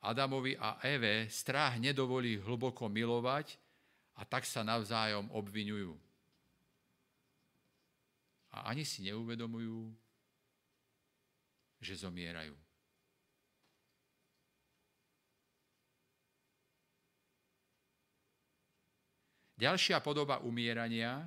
Adamovi 0.00 0.54
a 0.56 0.78
Eve 0.80 1.26
strach 1.28 1.76
nedovolí 1.76 2.38
hlboko 2.38 2.86
milovať 2.86 3.58
a 4.16 4.24
tak 4.24 4.46
sa 4.46 4.62
navzájom 4.62 5.28
obvinujú. 5.34 5.92
A 8.54 8.72
ani 8.72 8.86
si 8.86 9.04
neuvedomujú, 9.04 9.92
že 11.82 11.94
zomierajú. 11.98 12.56
Ďalšia 19.58 19.98
podoba 19.98 20.38
umierania 20.46 21.26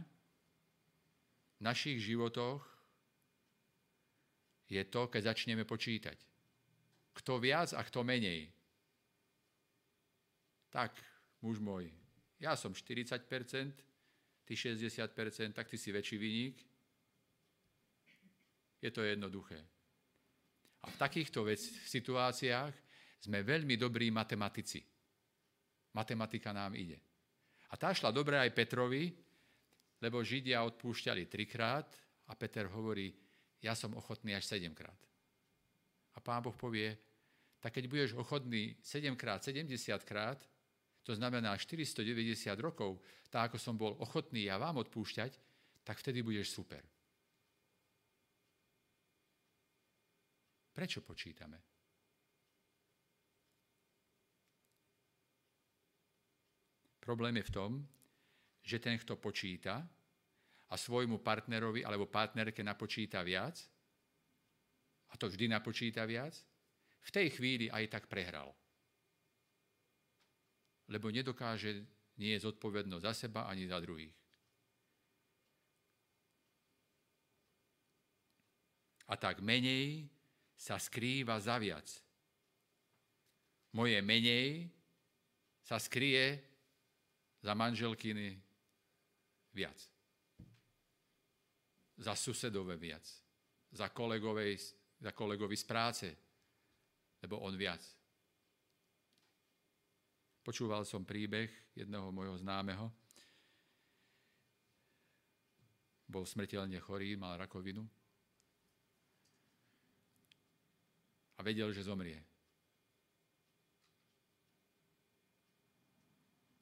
v 1.60 1.68
našich 1.68 2.00
životoch 2.00 2.71
je 4.72 4.84
to, 4.88 5.12
keď 5.12 5.36
začneme 5.36 5.68
počítať. 5.68 6.16
Kto 7.12 7.44
viac 7.44 7.76
a 7.76 7.84
kto 7.84 8.08
menej. 8.08 8.48
Tak, 10.72 10.96
muž 11.44 11.60
môj, 11.60 11.92
ja 12.40 12.56
som 12.56 12.72
40%, 12.72 13.28
ty 14.48 14.54
60%, 14.56 15.52
tak 15.52 15.68
ty 15.68 15.76
si 15.76 15.92
väčší 15.92 16.16
vyník. 16.16 16.56
Je 18.82 18.90
to 18.90 19.04
jednoduché. 19.04 19.60
A 20.82 20.90
v 20.90 20.98
takýchto 20.98 21.46
vec, 21.46 21.62
situáciách 21.86 22.74
sme 23.22 23.46
veľmi 23.46 23.78
dobrí 23.78 24.10
matematici. 24.10 24.82
Matematika 25.94 26.50
nám 26.50 26.74
ide. 26.74 26.98
A 27.70 27.78
tá 27.78 27.94
šla 27.94 28.10
dobre 28.10 28.42
aj 28.42 28.56
Petrovi, 28.58 29.14
lebo 30.02 30.26
Židia 30.26 30.66
odpúšťali 30.66 31.30
trikrát 31.30 31.94
a 32.26 32.34
Peter 32.34 32.66
hovorí, 32.66 33.14
ja 33.62 33.78
som 33.78 33.94
ochotný 33.94 34.34
až 34.34 34.50
sedemkrát. 34.50 34.98
A 36.14 36.20
pán 36.20 36.42
Boh 36.44 36.58
povie, 36.58 36.98
tak 37.62 37.78
keď 37.78 37.86
budeš 37.88 38.12
ochotný 38.18 38.76
7 38.82 39.14
krát, 39.16 39.46
70 39.46 39.70
krát, 40.04 40.42
to 41.06 41.16
znamená 41.16 41.58
490 41.58 42.58
rokov, 42.58 43.02
tak 43.30 43.54
ako 43.54 43.58
som 43.58 43.78
bol 43.78 43.94
ochotný 44.02 44.50
ja 44.50 44.58
vám 44.58 44.82
odpúšťať, 44.82 45.38
tak 45.86 45.98
vtedy 45.98 46.22
budeš 46.22 46.54
super. 46.54 46.82
Prečo 50.74 51.02
počítame? 51.02 51.62
Problém 57.02 57.42
je 57.42 57.50
v 57.50 57.54
tom, 57.54 57.72
že 58.62 58.78
ten, 58.78 58.98
kto 58.98 59.18
počíta 59.18 59.82
a 60.72 60.76
svojmu 60.80 61.20
partnerovi 61.20 61.84
alebo 61.84 62.08
partnerke 62.08 62.64
napočíta 62.64 63.20
viac, 63.28 63.60
a 65.12 65.20
to 65.20 65.28
vždy 65.28 65.52
napočíta 65.52 66.08
viac, 66.08 66.32
v 67.02 67.10
tej 67.12 67.28
chvíli 67.36 67.68
aj 67.68 67.92
tak 67.92 68.04
prehral. 68.08 68.56
Lebo 70.88 71.12
nedokáže 71.12 71.84
nie 72.16 72.32
je 72.36 72.44
zodpovednosť 72.48 73.04
za 73.04 73.14
seba 73.28 73.52
ani 73.52 73.68
za 73.68 73.80
druhých. 73.84 74.16
A 79.12 79.20
tak 79.20 79.44
menej 79.44 80.08
sa 80.56 80.80
skrýva 80.80 81.36
za 81.44 81.60
viac. 81.60 81.90
Moje 83.76 84.00
menej 84.00 84.72
sa 85.68 85.76
skrie 85.76 86.40
za 87.44 87.52
manželkiny 87.52 88.40
viac. 89.52 89.91
Za 92.02 92.18
susedové 92.18 92.82
viac. 92.82 93.06
Za, 93.70 93.94
kolegovej, 93.94 94.58
za 94.98 95.14
kolegovi 95.14 95.54
z 95.54 95.66
práce 95.70 96.08
lebo 97.22 97.38
on 97.46 97.54
viac. 97.54 97.82
Počúval 100.42 100.82
som 100.90 101.06
príbeh 101.06 101.54
jedného 101.78 102.10
môjho 102.10 102.34
známeho. 102.42 102.90
Bol 106.10 106.26
smrteľne 106.26 106.82
chorý, 106.82 107.14
mal 107.14 107.38
rakovinu. 107.38 107.86
A 111.38 111.46
vedel, 111.46 111.70
že 111.72 111.86
zomrie. 111.86 112.18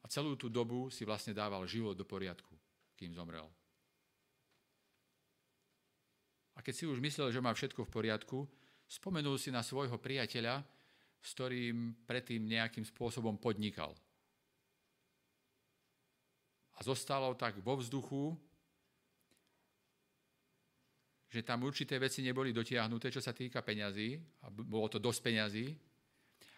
A 0.03 0.05
celú 0.11 0.35
tú 0.35 0.51
dobu 0.51 0.91
si 0.91 1.07
vlastne 1.07 1.31
dával 1.31 1.63
život 1.65 1.95
do 1.95 2.03
poriadku, 2.03 2.51
kým 2.99 3.15
zomrel. 3.15 3.47
A 6.59 6.63
keď 6.63 6.73
si 6.75 6.83
už 6.83 6.99
myslel, 6.99 7.31
že 7.31 7.39
má 7.39 7.55
všetko 7.55 7.87
v 7.87 7.93
poriadku, 7.95 8.43
Spomenul 8.89 9.37
si 9.37 9.53
na 9.53 9.61
svojho 9.61 10.01
priateľa, 10.01 10.65
s 11.21 11.29
ktorým 11.37 11.93
predtým 12.09 12.41
nejakým 12.41 12.81
spôsobom 12.81 13.37
podnikal. 13.37 13.93
A 16.73 16.79
zostalo 16.81 17.37
tak 17.37 17.61
vo 17.61 17.77
vzduchu, 17.77 18.33
že 21.29 21.45
tam 21.45 21.69
určité 21.69 22.01
veci 22.01 22.25
neboli 22.25 22.49
dotiahnuté, 22.49 23.13
čo 23.13 23.21
sa 23.21 23.29
týka 23.29 23.61
peňazí, 23.61 24.17
a 24.41 24.49
bolo 24.49 24.89
to 24.89 24.97
dosť 24.97 25.19
peňazí, 25.21 25.67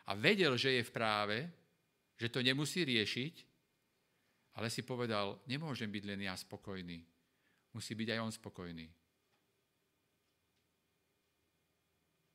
a 0.08 0.16
vedel, 0.16 0.56
že 0.56 0.80
je 0.80 0.88
v 0.88 0.96
práve, 0.96 1.38
že 2.16 2.32
to 2.32 2.40
nemusí 2.40 2.88
riešiť, 2.88 3.36
ale 4.56 4.72
si 4.72 4.88
povedal, 4.88 5.44
nemôžem 5.52 5.92
byť 5.92 6.04
len 6.08 6.32
ja 6.32 6.36
spokojný, 6.40 7.04
musí 7.76 7.92
byť 7.92 8.08
aj 8.16 8.20
on 8.24 8.32
spokojný. 8.32 8.88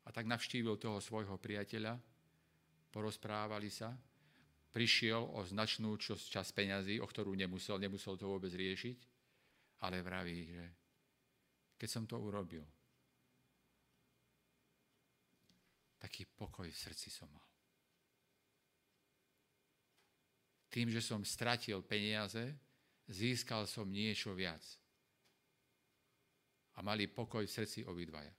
A 0.07 0.15
tak 0.15 0.31
navštívil 0.31 0.79
toho 0.79 1.03
svojho 1.03 1.35
priateľa, 1.35 1.99
porozprávali 2.95 3.69
sa, 3.69 3.91
prišiel 4.71 5.19
o 5.35 5.43
značnú 5.43 5.99
čas, 5.99 6.31
čas 6.31 6.55
peňazí, 6.55 7.03
o 7.03 7.07
ktorú 7.09 7.35
nemusel, 7.35 7.81
nemusel 7.81 8.15
to 8.15 8.31
vôbec 8.31 8.53
riešiť, 8.55 8.99
ale 9.83 10.05
vraví, 10.05 10.39
že 10.47 10.65
keď 11.77 11.89
som 11.91 12.05
to 12.07 12.17
urobil, 12.17 12.65
taký 15.99 16.25
pokoj 16.25 16.71
v 16.71 16.77
srdci 16.77 17.11
som 17.11 17.27
mal. 17.33 17.45
Tým, 20.71 20.93
že 20.93 21.01
som 21.01 21.25
stratil 21.25 21.81
peniaze, 21.81 22.53
získal 23.09 23.65
som 23.65 23.89
niečo 23.89 24.37
viac. 24.37 24.61
A 26.77 26.85
mali 26.85 27.09
pokoj 27.09 27.43
v 27.43 27.55
srdci 27.57 27.89
obidvaja. 27.89 28.33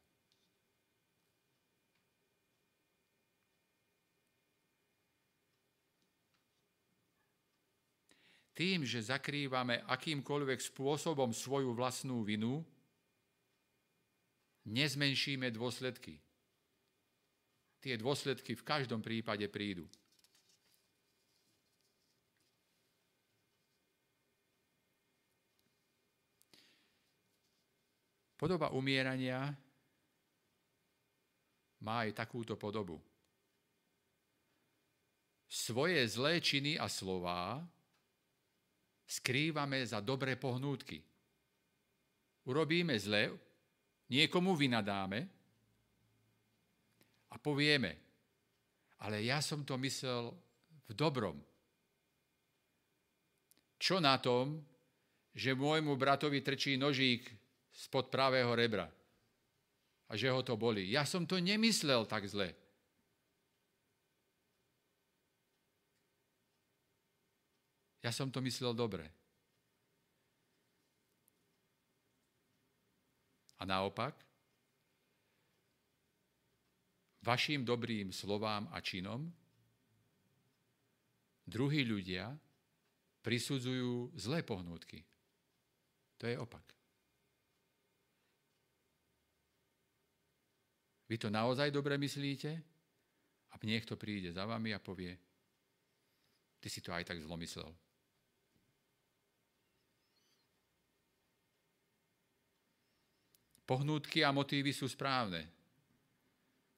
Tým, 8.57 8.81
že 8.81 9.05
zakrývame 9.05 9.85
akýmkoľvek 9.85 10.57
spôsobom 10.73 11.29
svoju 11.29 11.77
vlastnú 11.77 12.25
vinu, 12.25 12.65
nezmenšíme 14.65 15.53
dôsledky. 15.53 16.17
Tie 17.77 17.93
dôsledky 18.01 18.57
v 18.57 18.65
každom 18.65 19.05
prípade 19.05 19.45
prídu. 19.45 19.85
Podoba 28.37 28.73
umierania 28.73 29.53
má 31.81 32.05
aj 32.05 32.17
takúto 32.17 32.57
podobu. 32.57 32.97
Svoje 35.45 36.01
zlé 36.09 36.41
činy 36.41 36.77
a 36.77 36.89
slová 36.89 37.61
skrývame 39.07 39.79
za 39.87 40.03
dobré 40.03 40.35
pohnútky. 40.35 40.99
Urobíme 42.43 42.99
zle, 42.99 43.31
niekomu 44.11 44.55
vynadáme 44.55 45.19
a 47.31 47.35
povieme, 47.39 47.95
ale 49.03 49.23
ja 49.23 49.39
som 49.39 49.63
to 49.63 49.79
myslel 49.79 50.35
v 50.87 50.91
dobrom. 50.91 51.39
Čo 53.79 54.03
na 54.03 54.19
tom, 54.19 54.59
že 55.37 55.53
môjmu 55.53 55.95
bratovi 55.95 56.41
trčí 56.41 56.75
nožík 56.75 57.29
spod 57.69 58.09
pravého 58.09 58.49
rebra 58.57 58.89
a 60.09 60.13
že 60.17 60.33
ho 60.33 60.41
to 60.41 60.57
boli. 60.57 60.89
Ja 60.89 61.05
som 61.05 61.29
to 61.29 61.37
nemyslel 61.37 62.09
tak 62.09 62.25
zle. 62.25 62.57
Ja 68.07 68.15
som 68.15 68.31
to 68.31 68.39
myslel 68.39 68.71
dobre. 68.71 69.03
A 73.59 73.67
naopak, 73.67 74.15
vašim 77.19 77.67
dobrým 77.67 78.15
slovám 78.15 78.71
a 78.71 78.79
činom 78.79 79.27
druhí 81.43 81.83
ľudia 81.83 82.31
prisudzujú 83.19 84.15
zlé 84.15 84.39
pohnútky. 84.39 85.03
To 86.23 86.31
je 86.31 86.39
opak. 86.39 86.63
Vy 91.11 91.19
to 91.19 91.27
naozaj 91.27 91.75
dobre 91.75 91.99
myslíte? 91.99 92.55
A 93.51 93.59
niekto 93.67 93.99
príde 93.99 94.31
za 94.31 94.47
vami 94.47 94.71
a 94.71 94.79
povie, 94.79 95.11
ty 96.63 96.71
si 96.71 96.79
to 96.79 96.95
aj 96.95 97.03
tak 97.03 97.19
zlomyslel. 97.19 97.67
Pohnútky 103.67 104.23
a 104.23 104.31
motívy 104.31 104.71
sú 104.71 104.87
správne, 104.87 105.43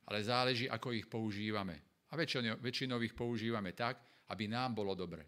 ale 0.10 0.26
záleží, 0.26 0.66
ako 0.66 0.90
ich 0.98 1.06
používame. 1.06 1.78
A 2.10 2.18
väčšinou 2.18 2.98
ich 3.06 3.14
používame 3.14 3.78
tak, 3.78 4.02
aby 4.34 4.50
nám 4.50 4.74
bolo 4.74 4.98
dobre. 4.98 5.22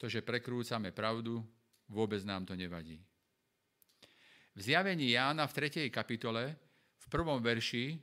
To, 0.00 0.08
že 0.08 0.24
prekrúcame 0.24 0.96
pravdu, 0.96 1.44
vôbec 1.92 2.24
nám 2.24 2.48
to 2.48 2.56
nevadí. 2.56 2.96
V 4.56 4.60
zjavení 4.64 5.12
Jána 5.12 5.44
v 5.44 5.68
3. 5.68 5.92
kapitole, 5.92 6.56
v 6.96 7.06
prvom 7.12 7.36
verši, 7.44 8.00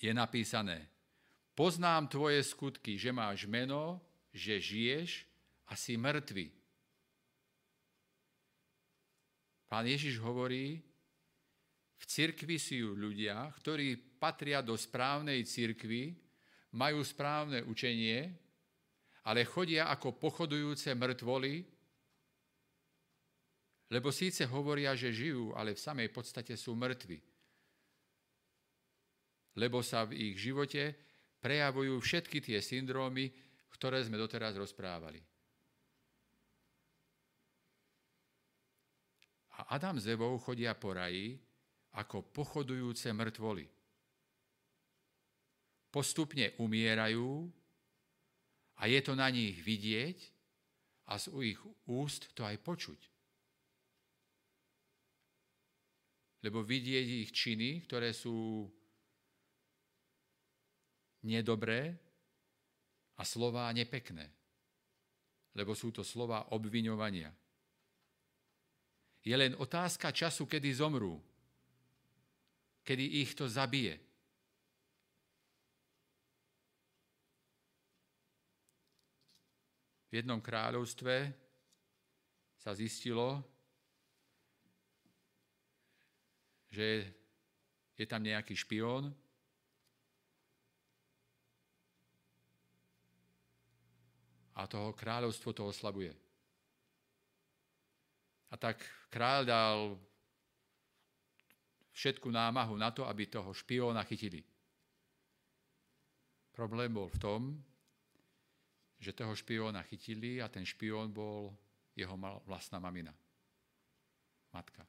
je 0.00 0.12
napísané 0.16 0.88
Poznám 1.52 2.08
tvoje 2.08 2.40
skutky, 2.40 2.96
že 2.96 3.12
máš 3.12 3.44
meno, 3.44 4.00
že 4.32 4.56
žiješ 4.56 5.26
a 5.68 5.76
si 5.76 6.00
mŕtvy. 6.00 6.54
Pán 9.68 9.84
Ježiš 9.84 10.18
hovorí, 10.24 10.80
v 11.98 12.04
cirkvi 12.08 12.56
sú 12.56 12.96
ľudia, 12.96 13.52
ktorí 13.60 14.18
patria 14.18 14.64
do 14.64 14.74
správnej 14.74 15.44
cirkvi, 15.44 16.16
majú 16.72 17.04
správne 17.04 17.64
učenie, 17.64 18.32
ale 19.28 19.44
chodia 19.44 19.92
ako 19.92 20.16
pochodujúce 20.16 20.92
mŕtvoly 20.96 21.78
Lebo 23.88 24.12
síce 24.12 24.44
hovoria, 24.44 24.92
že 24.92 25.16
žijú, 25.16 25.56
ale 25.56 25.72
v 25.72 25.80
samej 25.80 26.08
podstate 26.12 26.52
sú 26.60 26.76
mŕtvi. 26.76 27.16
Lebo 29.56 29.80
sa 29.80 30.04
v 30.04 30.32
ich 30.32 30.36
živote 30.36 30.92
prejavujú 31.40 31.96
všetky 31.96 32.44
tie 32.44 32.60
syndrómy, 32.60 33.32
ktoré 33.72 34.04
sme 34.04 34.20
doteraz 34.20 34.60
rozprávali. 34.60 35.24
A 39.58 39.74
Adam 39.74 39.98
s 39.98 40.06
Evou 40.06 40.38
chodia 40.38 40.74
po 40.78 40.94
raji 40.94 41.34
ako 41.98 42.30
pochodujúce 42.30 43.10
mŕtvoly. 43.10 43.66
Postupne 45.90 46.54
umierajú 46.62 47.48
a 48.78 48.82
je 48.86 49.00
to 49.02 49.18
na 49.18 49.26
nich 49.32 49.58
vidieť 49.58 50.18
a 51.10 51.18
z 51.18 51.32
ich 51.42 51.58
úst 51.90 52.30
to 52.38 52.46
aj 52.46 52.60
počuť. 52.62 53.00
Lebo 56.46 56.62
vidieť 56.62 57.06
ich 57.26 57.30
činy, 57.34 57.82
ktoré 57.82 58.14
sú 58.14 58.68
nedobré 61.26 61.98
a 63.18 63.26
slová 63.26 63.66
nepekné. 63.74 64.30
Lebo 65.58 65.74
sú 65.74 65.90
to 65.90 66.06
slova 66.06 66.54
obviňovania. 66.54 67.47
Je 69.28 69.36
len 69.36 69.52
otázka 69.60 70.08
času, 70.08 70.48
kedy 70.48 70.72
zomrú. 70.72 71.20
Kedy 72.80 73.20
ich 73.20 73.36
to 73.36 73.44
zabije. 73.44 74.00
V 80.08 80.12
jednom 80.16 80.40
kráľovstve 80.40 81.28
sa 82.56 82.72
zistilo, 82.72 83.44
že 86.72 87.12
je 88.00 88.06
tam 88.08 88.24
nejaký 88.24 88.56
špión 88.56 89.12
a 94.56 94.64
toho 94.64 94.96
kráľovstvo 94.96 95.52
to 95.52 95.68
oslabuje. 95.68 96.27
A 98.48 98.54
tak 98.56 98.80
kráľ 99.12 99.40
dal 99.44 99.78
všetku 101.92 102.30
námahu 102.30 102.78
na 102.78 102.94
to, 102.94 103.04
aby 103.04 103.26
toho 103.26 103.50
špióna 103.52 104.06
chytili. 104.06 104.40
Problém 106.54 106.90
bol 106.90 107.10
v 107.10 107.18
tom, 107.18 107.40
že 108.98 109.14
toho 109.14 109.34
špióna 109.34 109.82
chytili 109.86 110.42
a 110.42 110.50
ten 110.50 110.66
špión 110.66 111.14
bol 111.14 111.54
jeho 111.94 112.14
vlastná 112.46 112.78
mamina. 112.82 113.14
Matka. 114.54 114.86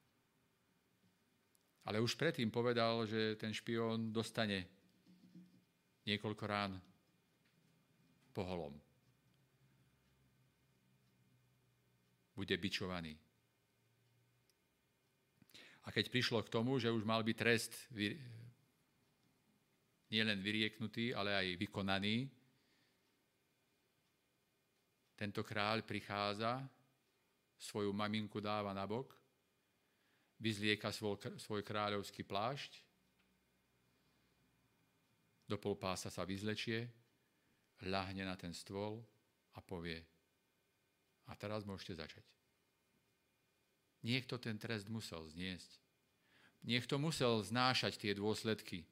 Ale 1.85 2.01
už 2.01 2.13
predtým 2.13 2.53
povedal, 2.53 3.05
že 3.05 3.37
ten 3.37 3.53
špión 3.53 4.13
dostane 4.13 4.65
niekoľko 6.05 6.43
rán 6.45 6.77
poholom. 8.33 8.77
Bude 12.37 12.55
bičovaný. 12.57 13.28
A 15.89 15.93
keď 15.93 16.13
prišlo 16.13 16.45
k 16.45 16.53
tomu, 16.53 16.77
že 16.77 16.93
už 16.93 17.01
mal 17.01 17.25
byť 17.25 17.33
trest 17.33 17.73
nielen 20.13 20.37
vyrieknutý, 20.37 21.17
ale 21.17 21.33
aj 21.33 21.57
vykonaný, 21.57 22.29
tento 25.17 25.41
kráľ 25.41 25.81
prichádza, 25.81 26.61
svoju 27.57 27.89
maminku 27.89 28.37
dáva 28.37 28.69
na 28.69 28.85
bok, 28.85 29.17
vyzlieka 30.37 30.93
svoj, 30.93 31.41
svoj 31.41 31.65
kráľovský 31.65 32.21
plášť, 32.21 32.85
do 35.49 35.57
polpása 35.57 36.13
sa 36.13 36.21
vyzlečie, 36.21 36.85
ľahne 37.89 38.29
na 38.29 38.37
ten 38.37 38.53
stôl 38.53 39.01
a 39.57 39.59
povie, 39.59 40.05
a 41.25 41.33
teraz 41.33 41.65
môžete 41.65 41.97
začať. 41.97 42.38
Niekto 43.99 44.39
ten 44.39 44.55
trest 44.55 44.87
musel 44.87 45.27
zniesť. 45.27 45.79
Niekto 46.63 46.99
musel 46.99 47.39
znášať 47.43 47.99
tie 47.99 48.11
dôsledky. 48.15 48.87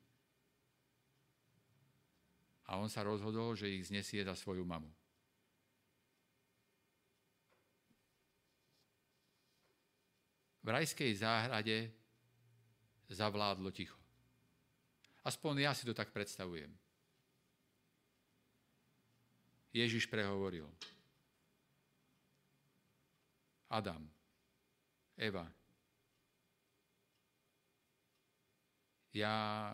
A 2.68 2.76
on 2.76 2.91
sa 2.91 3.03
rozhodol, 3.08 3.55
že 3.55 3.72
ich 3.72 3.88
znesie 3.88 4.24
za 4.28 4.36
svoju 4.36 4.68
mamu. 4.68 4.91
V 10.64 10.68
rajskej 10.68 11.16
záhrade 11.16 11.95
zavládlo 13.08 13.72
ticho. 13.72 13.95
Aspoň 15.24 15.64
ja 15.64 15.72
si 15.72 15.88
to 15.88 15.95
tak 15.95 16.12
predstavujem. 16.12 16.72
Ježiš 19.72 20.12
prehovoril. 20.12 20.68
Adam, 23.72 24.08
Eva. 25.18 25.49
Ja 29.18 29.74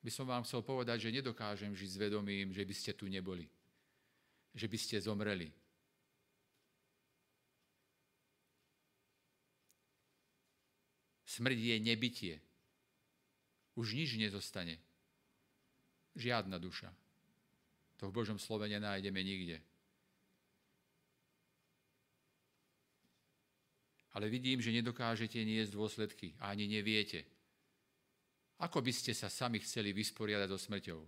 by 0.00 0.10
som 0.12 0.24
vám 0.24 0.44
chcel 0.48 0.64
povedať, 0.64 1.08
že 1.08 1.16
nedokážem 1.20 1.76
žiť 1.76 1.90
s 1.90 2.00
vedomím, 2.00 2.48
že 2.52 2.64
by 2.64 2.74
ste 2.76 2.96
tu 2.96 3.04
neboli. 3.08 3.44
Že 4.56 4.66
by 4.68 4.78
ste 4.80 4.96
zomreli. 5.04 5.52
Smrť 11.28 11.58
je 11.58 11.76
nebytie. 11.82 12.34
Už 13.74 13.98
nič 13.98 14.16
nezostane. 14.16 14.78
Žiadna 16.14 16.62
duša. 16.62 16.94
To 17.98 18.08
v 18.08 18.14
Božom 18.14 18.38
slove 18.38 18.70
nenájdeme 18.70 19.18
nikde. 19.18 19.58
Ale 24.14 24.30
vidím, 24.30 24.62
že 24.62 24.70
nedokážete 24.70 25.42
niesť 25.42 25.74
dôsledky 25.74 26.38
a 26.38 26.54
ani 26.54 26.70
neviete. 26.70 27.26
Ako 28.62 28.78
by 28.78 28.94
ste 28.94 29.10
sa 29.10 29.26
sami 29.26 29.58
chceli 29.58 29.90
vysporiadať 29.90 30.48
so 30.48 30.58
smrťou? 30.58 31.00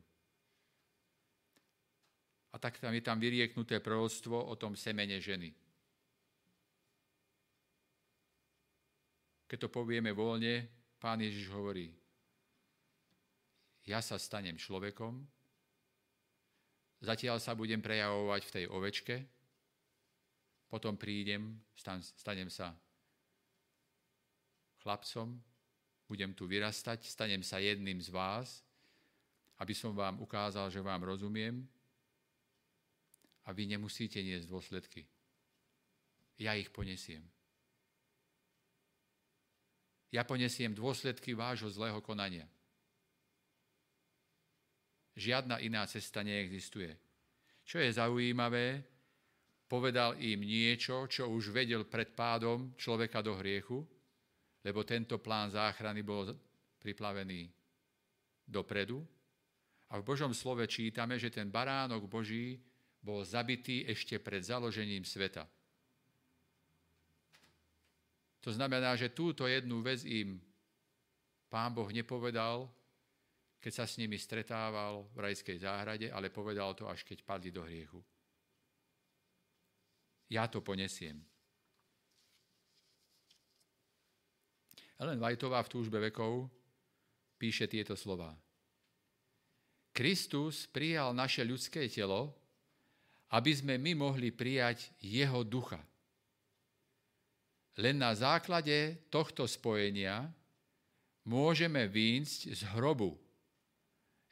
A 2.51 2.57
tak 2.59 2.83
tam 2.83 2.91
je 2.91 3.03
tam 3.07 3.23
vyrieknuté 3.23 3.79
prorodstvo 3.79 4.35
o 4.35 4.55
tom 4.59 4.75
semene 4.75 5.23
ženy. 5.23 5.55
Keď 9.47 9.59
to 9.63 9.69
povieme 9.71 10.11
voľne, 10.11 10.67
pán 10.99 11.23
Ježiš 11.23 11.47
hovorí, 11.55 11.95
ja 13.87 14.03
sa 14.03 14.19
stanem 14.19 14.59
človekom, 14.59 15.23
zatiaľ 17.07 17.39
sa 17.39 17.55
budem 17.55 17.79
prejavovať 17.79 18.43
v 18.43 18.55
tej 18.59 18.65
ovečke, 18.67 19.17
potom 20.67 20.99
prídem, 20.99 21.63
stanem 22.19 22.51
sa 22.51 22.75
chlapcom, 24.87 25.35
budem 26.07 26.31
tu 26.31 26.47
vyrastať, 26.47 27.03
stanem 27.03 27.43
sa 27.43 27.59
jedným 27.59 27.99
z 27.99 28.15
vás, 28.15 28.63
aby 29.59 29.75
som 29.75 29.91
vám 29.91 30.23
ukázal, 30.23 30.71
že 30.71 30.79
vám 30.79 31.03
rozumiem 31.03 31.67
a 33.43 33.51
vy 33.51 33.67
nemusíte 33.67 34.23
niesť 34.23 34.47
dôsledky. 34.47 35.03
Ja 36.39 36.55
ich 36.55 36.71
ponesiem. 36.71 37.27
Ja 40.15 40.23
ponesiem 40.23 40.71
dôsledky 40.71 41.35
vášho 41.35 41.67
zlého 41.67 41.99
konania. 41.99 42.47
Žiadna 45.19 45.59
iná 45.67 45.83
cesta 45.91 46.23
neexistuje. 46.23 46.95
Čo 47.67 47.83
je 47.83 47.91
zaujímavé, 47.91 48.85
povedal 49.67 50.15
im 50.23 50.47
niečo, 50.47 51.11
čo 51.11 51.27
už 51.27 51.51
vedel 51.51 51.83
pred 51.89 52.15
pádom 52.15 52.71
človeka 52.79 53.25
do 53.25 53.35
hriechu, 53.35 53.83
lebo 54.67 54.83
tento 54.83 55.23
plán 55.23 55.55
záchrany 55.55 56.03
bol 56.03 56.35
priplavený 56.83 57.47
dopredu. 58.43 58.99
A 59.95 60.03
v 60.03 60.07
Božom 60.07 60.35
slove 60.35 60.67
čítame, 60.67 61.15
že 61.23 61.31
ten 61.31 61.47
baránok 61.47 62.11
Boží 62.11 62.59
bol 62.99 63.23
zabitý 63.23 63.87
ešte 63.87 64.19
pred 64.19 64.43
založením 64.43 65.07
sveta. 65.07 65.47
To 68.43 68.51
znamená, 68.51 68.99
že 68.99 69.15
túto 69.15 69.47
jednu 69.47 69.79
vec 69.87 70.03
im 70.03 70.43
pán 71.47 71.71
Boh 71.71 71.87
nepovedal, 71.87 72.67
keď 73.63 73.73
sa 73.75 73.87
s 73.87 73.99
nimi 74.03 74.19
stretával 74.19 75.07
v 75.15 75.19
rajskej 75.31 75.63
záhrade, 75.63 76.11
ale 76.11 76.35
povedal 76.35 76.75
to, 76.75 76.91
až 76.91 77.07
keď 77.07 77.23
padli 77.23 77.55
do 77.55 77.63
hriechu. 77.63 78.03
Ja 80.27 80.51
to 80.51 80.59
ponesiem. 80.59 81.23
Ellen 84.97 85.21
Whiteová 85.21 85.61
v 85.61 85.73
túžbe 85.73 86.01
vekov 86.01 86.49
píše 87.37 87.69
tieto 87.69 87.93
slova. 87.93 88.33
Kristus 89.93 90.69
prijal 90.69 91.13
naše 91.17 91.45
ľudské 91.45 91.89
telo, 91.89 92.33
aby 93.33 93.53
sme 93.53 93.77
my 93.81 93.93
mohli 93.97 94.33
prijať 94.33 94.93
jeho 95.01 95.45
ducha. 95.45 95.81
Len 97.77 97.97
na 98.01 98.17
základe 98.17 99.05
tohto 99.13 99.45
spojenia 99.45 100.33
môžeme 101.29 101.85
výjsť 101.89 102.41
z 102.57 102.61
hrobu. 102.73 103.21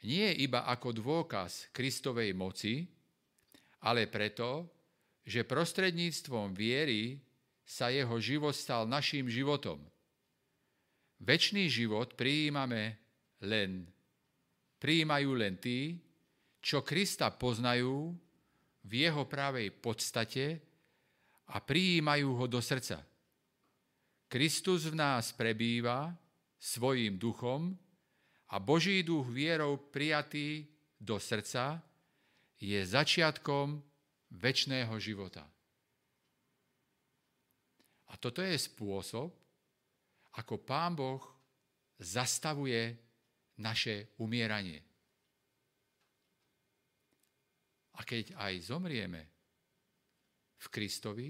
Nie 0.05 0.33
iba 0.37 0.65
ako 0.69 0.97
dôkaz 0.97 1.69
Kristovej 1.73 2.33
moci, 2.33 2.89
ale 3.85 4.09
preto, 4.09 4.65
že 5.25 5.45
prostredníctvom 5.45 6.53
viery 6.53 7.21
sa 7.65 7.89
jeho 7.89 8.17
život 8.21 8.53
stal 8.53 8.85
našim 8.85 9.25
životom. 9.29 9.81
Večný 11.23 11.71
život 11.71 12.13
prijímame 12.19 12.99
len, 13.43 13.87
prijímajú 14.79 15.31
len 15.35 15.55
tí, 15.55 15.95
čo 16.59 16.81
Krista 16.81 17.31
poznajú 17.31 18.11
v 18.85 18.91
jeho 18.91 19.23
pravej 19.29 19.69
podstate 19.79 20.59
a 21.53 21.61
prijímajú 21.61 22.29
ho 22.41 22.45
do 22.49 22.59
srdca. 22.59 23.05
Kristus 24.25 24.89
v 24.89 24.97
nás 24.97 25.29
prebýva 25.31 26.11
svojim 26.57 27.15
duchom 27.21 27.77
a 28.49 28.57
Boží 28.57 29.05
duch 29.05 29.29
vierou 29.29 29.77
prijatý 29.77 30.65
do 30.97 31.21
srdca 31.21 31.79
je 32.57 32.81
začiatkom 32.81 33.77
väčšného 34.33 34.93
života. 34.97 35.45
A 38.09 38.13
toto 38.17 38.41
je 38.41 38.57
spôsob, 38.57 39.29
ako 40.35 40.59
Pán 40.61 40.95
Boh 40.95 41.23
zastavuje 41.99 42.95
naše 43.59 44.11
umieranie. 44.19 44.83
A 47.95 48.03
keď 48.03 48.35
aj 48.35 48.53
zomrieme 48.67 49.21
v 50.59 50.65
Kristovi, 50.67 51.29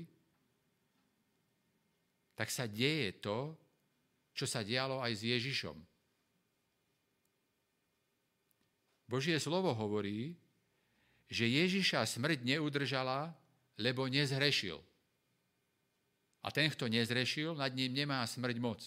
tak 2.33 2.49
sa 2.49 2.65
deje 2.65 3.21
to, 3.21 3.53
čo 4.35 4.49
sa 4.49 4.65
dialo 4.65 4.99
aj 4.99 5.13
s 5.13 5.21
Ježišom. 5.23 5.77
Božie 9.05 9.37
slovo 9.37 9.69
hovorí, 9.71 10.33
že 11.29 11.45
Ježiša 11.45 12.01
smrť 12.09 12.41
neudržala, 12.41 13.31
lebo 13.77 14.09
nezhrešil. 14.09 14.81
A 16.45 16.53
ten, 16.53 16.69
kto 16.69 16.85
nezrešil, 16.85 17.57
nad 17.57 17.73
ním 17.73 18.05
nemá 18.05 18.21
smrť 18.21 18.57
moc. 18.61 18.81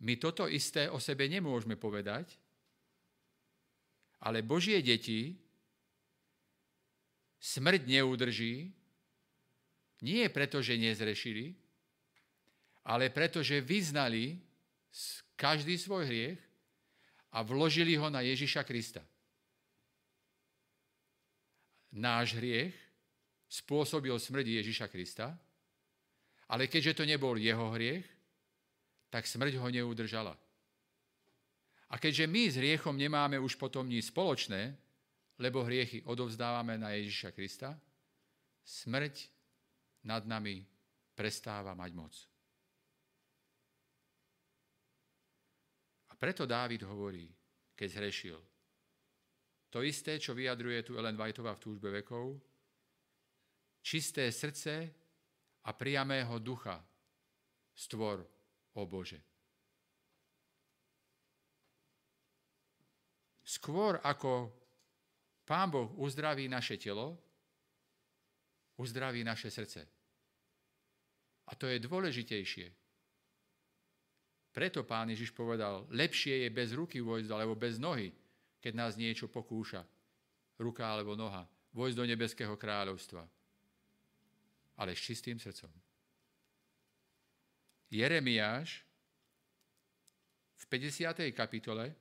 My 0.00 0.16
toto 0.16 0.48
isté 0.48 0.88
o 0.88 0.96
sebe 0.96 1.28
nemôžeme 1.28 1.76
povedať, 1.76 2.40
ale 4.24 4.40
Božie 4.40 4.80
deti 4.80 5.36
smrť 7.38 7.86
neudrží, 7.86 8.72
nie 10.02 10.24
preto, 10.32 10.58
že 10.58 10.80
nezrešili, 10.80 11.54
ale 12.82 13.14
preto, 13.14 13.44
že 13.46 13.62
vyznali 13.62 14.40
každý 15.38 15.78
svoj 15.78 16.06
hriech 16.10 16.40
a 17.30 17.46
vložili 17.46 17.94
ho 17.94 18.10
na 18.10 18.26
Ježiša 18.26 18.66
Krista. 18.66 19.02
Náš 21.94 22.34
hriech 22.34 22.74
spôsobil 23.52 24.16
smrť 24.16 24.64
Ježiša 24.64 24.88
Krista, 24.88 25.36
ale 26.48 26.72
keďže 26.72 26.96
to 26.96 27.04
nebol 27.04 27.36
jeho 27.36 27.68
hriech, 27.76 28.04
tak 29.12 29.28
smrť 29.28 29.60
ho 29.60 29.68
neudržala. 29.68 30.32
A 31.92 32.00
keďže 32.00 32.24
my 32.24 32.42
s 32.48 32.56
hriechom 32.56 32.96
nemáme 32.96 33.36
už 33.36 33.60
potom 33.60 33.84
nič 33.84 34.08
spoločné, 34.08 34.72
lebo 35.36 35.60
hriechy 35.68 36.00
odovzdávame 36.08 36.80
na 36.80 36.96
Ježiša 36.96 37.36
Krista, 37.36 37.76
smrť 38.64 39.28
nad 40.08 40.24
nami 40.24 40.64
prestáva 41.12 41.76
mať 41.76 41.90
moc. 41.92 42.14
A 46.08 46.16
preto 46.16 46.48
Dávid 46.48 46.88
hovorí, 46.88 47.28
keď 47.76 47.88
zhrešil, 48.00 48.38
to 49.68 49.84
isté, 49.84 50.16
čo 50.16 50.32
vyjadruje 50.32 50.84
tu 50.84 50.96
Ellen 50.96 51.16
Whiteová 51.16 51.56
v 51.56 51.64
túžbe 51.64 51.88
vekov, 51.92 52.51
čisté 53.82 54.30
srdce 54.30 54.94
a 55.66 55.70
priamého 55.74 56.38
ducha 56.38 56.78
stvor, 57.74 58.22
o 58.72 58.86
Bože. 58.86 59.20
Skôr 63.44 64.00
ako 64.00 64.48
Pán 65.44 65.68
Boh 65.68 65.90
uzdraví 65.98 66.48
naše 66.48 66.78
telo, 66.78 67.18
uzdraví 68.80 69.20
naše 69.20 69.50
srdce. 69.50 69.84
A 71.50 71.52
to 71.58 71.66
je 71.68 71.82
dôležitejšie. 71.82 72.70
Preto 74.52 74.86
pán 74.86 75.10
Ježiš 75.10 75.34
povedal, 75.34 75.84
lepšie 75.90 76.46
je 76.46 76.48
bez 76.54 76.72
ruky 76.72 77.02
vojsť 77.02 77.28
alebo 77.28 77.58
bez 77.58 77.76
nohy, 77.76 78.14
keď 78.62 78.72
nás 78.72 78.96
niečo 78.96 79.26
pokúša, 79.28 79.82
ruka 80.60 80.86
alebo 80.86 81.18
noha, 81.18 81.44
vojsť 81.74 81.96
do 81.98 82.04
nebeského 82.08 82.54
kráľovstva 82.56 83.26
ale 84.82 84.98
s 84.98 85.06
čistým 85.06 85.38
srdcom. 85.38 85.70
Jeremiáš 87.86 88.82
v 90.58 90.64
50. 90.66 91.30
kapitole 91.30 91.94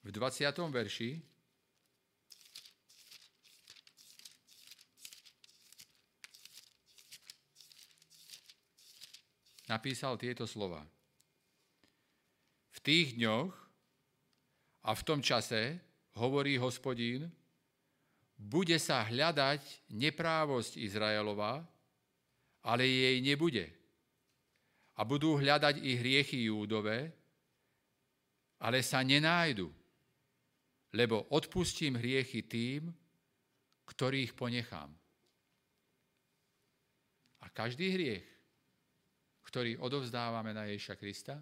v 0.00 0.08
20. 0.08 0.56
verši 0.72 1.20
napísal 9.68 10.16
tieto 10.16 10.48
slova. 10.48 10.80
V 12.72 12.78
tých 12.80 13.20
dňoch 13.20 13.52
a 14.88 14.90
v 14.96 15.02
tom 15.04 15.20
čase 15.20 15.91
hovorí 16.16 16.60
hospodín, 16.60 17.30
bude 18.36 18.76
sa 18.82 19.06
hľadať 19.06 19.92
neprávosť 19.94 20.76
Izraelova, 20.82 21.62
ale 22.66 22.84
jej 22.86 23.16
nebude. 23.22 23.70
A 24.98 25.06
budú 25.06 25.38
hľadať 25.38 25.80
i 25.80 25.96
hriechy 25.96 26.50
Júdové, 26.50 27.10
ale 28.62 28.82
sa 28.82 29.02
nenájdu, 29.02 29.70
lebo 30.94 31.26
odpustím 31.32 31.96
hriechy 31.98 32.44
tým, 32.44 32.92
ktorých 33.88 34.36
ponechám. 34.36 34.90
A 37.42 37.46
každý 37.50 37.90
hriech, 37.90 38.26
ktorý 39.42 39.80
odovzdávame 39.82 40.54
na 40.54 40.70
Ježiša 40.70 40.94
Krista, 40.94 41.36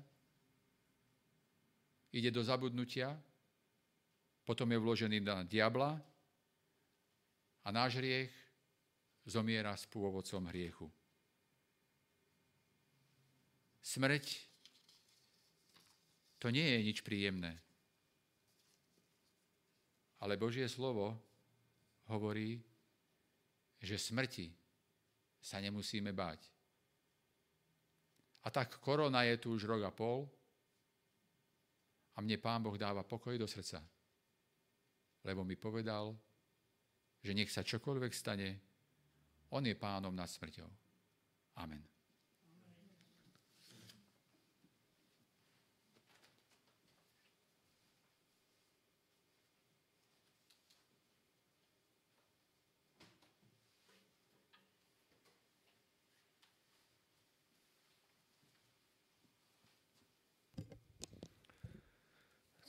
ide 2.11 2.33
do 2.33 2.41
zabudnutia 2.41 3.13
potom 4.45 4.67
je 4.73 4.79
vložený 4.79 5.21
na 5.21 5.45
diabla 5.45 6.01
a 7.65 7.69
náš 7.69 8.01
hriech 8.01 8.33
zomiera 9.29 9.77
s 9.77 9.85
pôvodcom 9.87 10.49
hriechu. 10.49 10.89
Smrť 13.81 14.27
to 16.41 16.49
nie 16.49 16.65
je 16.65 16.79
nič 16.81 16.99
príjemné. 17.05 17.53
Ale 20.25 20.41
Božie 20.41 20.65
slovo 20.69 21.17
hovorí, 22.09 22.61
že 23.81 24.01
smrti 24.01 24.49
sa 25.41 25.61
nemusíme 25.61 26.13
báť. 26.13 26.41
A 28.45 28.49
tak 28.49 28.81
korona 28.81 29.25
je 29.29 29.37
tu 29.37 29.53
už 29.53 29.69
rok 29.69 29.85
a 29.85 29.93
pol 29.93 30.25
a 32.17 32.25
mne 32.25 32.41
Pán 32.41 32.65
Boh 32.65 32.77
dáva 32.77 33.05
pokoj 33.05 33.37
do 33.37 33.45
srdca 33.45 33.85
lebo 35.25 35.45
mi 35.45 35.57
povedal, 35.57 36.17
že 37.21 37.37
nech 37.37 37.53
sa 37.53 37.61
čokoľvek 37.61 38.13
stane, 38.17 38.49
on 39.53 39.67
je 39.67 39.77
pánom 39.77 40.15
nad 40.15 40.31
smrťou. 40.31 40.69
Amen. 41.61 41.83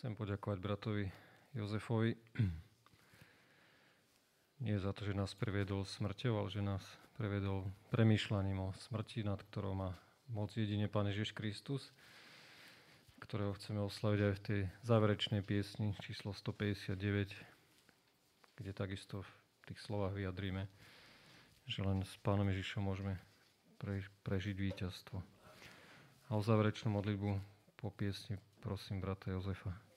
Chcem 0.01 0.17
poďakovať 0.17 0.57
bratovi 0.57 1.05
Jozefovi 1.51 2.15
nie 4.65 4.79
za 4.79 4.95
to, 4.95 5.03
že 5.03 5.17
nás 5.17 5.35
previedol 5.35 5.83
smrťou, 5.83 6.39
ale 6.39 6.49
že 6.53 6.63
nás 6.63 6.83
previedol 7.19 7.67
premýšľaním 7.91 8.59
o 8.61 8.69
smrti, 8.87 9.27
nad 9.27 9.41
ktorou 9.51 9.75
má 9.75 9.91
moc 10.31 10.55
jedine 10.55 10.87
Pán 10.87 11.11
Ježiš 11.11 11.35
Kristus, 11.35 11.91
ktorého 13.19 13.51
chceme 13.59 13.83
oslaviť 13.83 14.19
aj 14.23 14.33
v 14.33 14.43
tej 14.47 14.61
záverečnej 14.87 15.43
piesni 15.43 15.91
číslo 15.99 16.31
159, 16.31 17.35
kde 18.57 18.71
takisto 18.71 19.21
v 19.21 19.29
tých 19.67 19.79
slovách 19.83 20.15
vyjadríme, 20.15 20.65
že 21.67 21.83
len 21.83 22.07
s 22.07 22.15
Pánom 22.23 22.47
Ježišom 22.47 22.87
môžeme 22.87 23.19
prežiť 24.23 24.55
víťazstvo. 24.55 25.19
A 26.29 26.29
o 26.31 26.41
záverečnú 26.41 26.95
modlitbu 26.95 27.29
po 27.75 27.91
piesni 27.91 28.39
prosím 28.63 29.03
brata 29.03 29.33
Jozefa. 29.33 29.90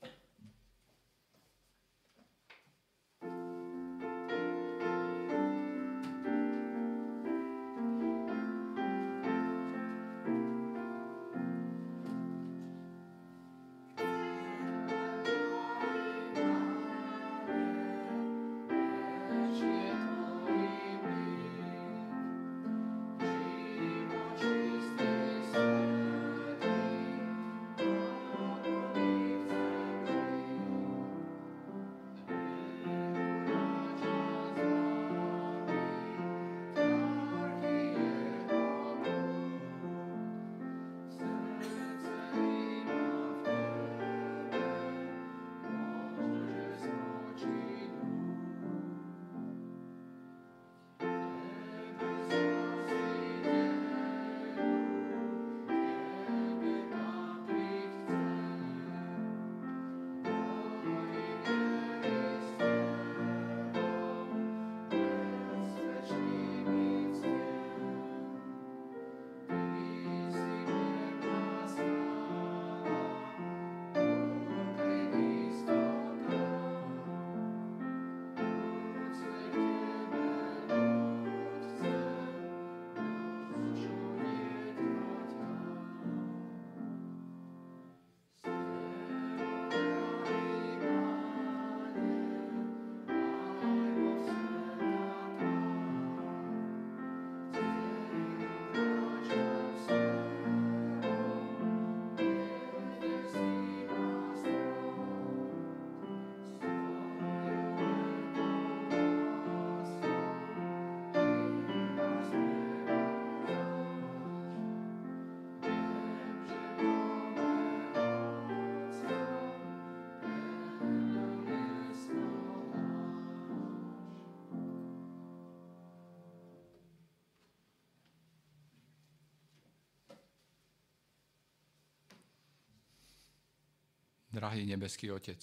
Drahý 134.45 134.68
nebeský 134.68 135.09
Otec, 135.09 135.40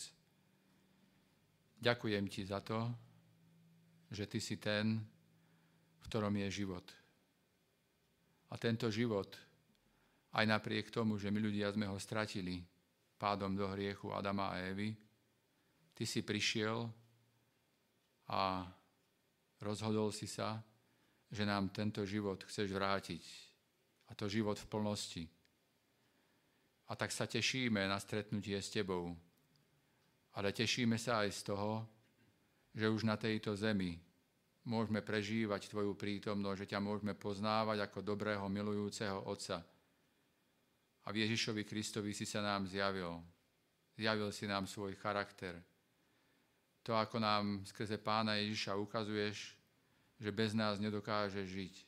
ďakujem 1.81 2.21
Ti 2.29 2.45
za 2.45 2.61
to, 2.61 2.85
že 4.13 4.29
Ty 4.29 4.37
si 4.37 4.61
ten, 4.61 5.01
v 5.97 6.05
ktorom 6.05 6.29
je 6.45 6.61
život. 6.61 6.85
A 8.53 8.61
tento 8.61 8.93
život, 8.93 9.33
aj 10.37 10.45
napriek 10.45 10.93
tomu, 10.93 11.17
že 11.17 11.33
my 11.33 11.41
ľudia 11.41 11.73
sme 11.73 11.89
ho 11.89 11.97
stratili 11.97 12.61
pádom 13.17 13.57
do 13.57 13.65
hriechu 13.73 14.13
Adama 14.13 14.53
a 14.53 14.61
Evy, 14.69 14.93
Ty 15.97 16.05
si 16.05 16.21
prišiel 16.21 16.85
a 18.29 18.69
rozhodol 19.65 20.13
si 20.13 20.29
sa, 20.29 20.61
že 21.25 21.41
nám 21.41 21.73
tento 21.73 22.05
život 22.05 22.45
chceš 22.45 22.69
vrátiť. 22.69 23.23
A 24.05 24.11
to 24.13 24.29
život 24.29 24.61
v 24.61 24.69
plnosti 24.69 25.25
a 26.91 26.95
tak 26.99 27.15
sa 27.15 27.23
tešíme 27.23 27.87
na 27.87 27.95
stretnutie 28.03 28.59
s 28.59 28.67
Tebou. 28.67 29.15
Ale 30.35 30.51
tešíme 30.51 30.99
sa 30.99 31.23
aj 31.23 31.29
z 31.31 31.41
toho, 31.47 31.87
že 32.75 32.91
už 32.91 33.07
na 33.07 33.15
tejto 33.15 33.55
zemi 33.55 33.95
môžeme 34.67 34.99
prežívať 34.99 35.71
Tvoju 35.71 35.95
prítomnosť, 35.95 36.67
že 36.67 36.69
ťa 36.75 36.79
môžeme 36.83 37.15
poznávať 37.15 37.87
ako 37.87 38.03
dobrého, 38.03 38.43
milujúceho 38.51 39.23
Otca. 39.23 39.63
A 41.01 41.07
v 41.15 41.23
Ježišovi 41.23 41.63
Kristovi 41.63 42.11
si 42.11 42.27
sa 42.27 42.43
nám 42.43 42.67
zjavil. 42.67 43.23
Zjavil 43.95 44.27
si 44.35 44.43
nám 44.43 44.67
svoj 44.67 44.99
charakter. 44.99 45.63
To, 46.83 46.99
ako 46.99 47.23
nám 47.23 47.63
skrze 47.71 48.03
Pána 48.03 48.35
Ježiša 48.43 48.75
ukazuješ, 48.75 49.55
že 50.19 50.29
bez 50.29 50.51
nás 50.51 50.75
nedokáže 50.75 51.47
žiť. 51.47 51.87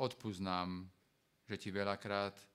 Odpúsť 0.00 0.40
nám, 0.40 0.88
že 1.44 1.60
Ti 1.60 1.68
veľakrát 1.68 2.47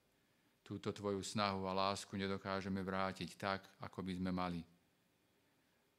túto 0.64 0.96
tvoju 0.96 1.20
snahu 1.20 1.68
a 1.68 1.76
lásku 1.76 2.16
nedokážeme 2.16 2.80
vrátiť 2.80 3.36
tak, 3.36 3.60
ako 3.84 4.00
by 4.00 4.16
sme 4.16 4.32
mali. 4.32 4.64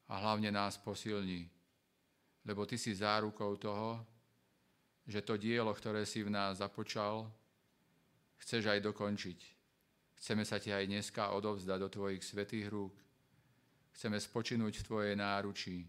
A 0.10 0.18
hlavne 0.18 0.50
nás 0.50 0.82
posilni, 0.82 1.46
lebo 2.42 2.66
Ty 2.66 2.78
si 2.82 2.98
zárukou 2.98 3.62
toho, 3.62 4.02
že 5.06 5.22
to 5.22 5.38
dielo, 5.38 5.70
ktoré 5.70 6.02
si 6.02 6.26
v 6.26 6.34
nás 6.34 6.58
započal, 6.58 7.30
chceš 8.42 8.66
aj 8.74 8.82
dokončiť. 8.82 9.40
Chceme 10.18 10.42
sa 10.42 10.58
Ti 10.58 10.74
aj 10.74 10.90
dneska 10.90 11.30
odovzdať 11.38 11.78
do 11.78 11.90
Tvojich 11.90 12.26
svetých 12.26 12.66
rúk. 12.74 12.98
Chceme 13.94 14.18
spočinúť 14.18 14.82
v 14.82 14.88
Tvojej 14.90 15.16
náručí. 15.16 15.86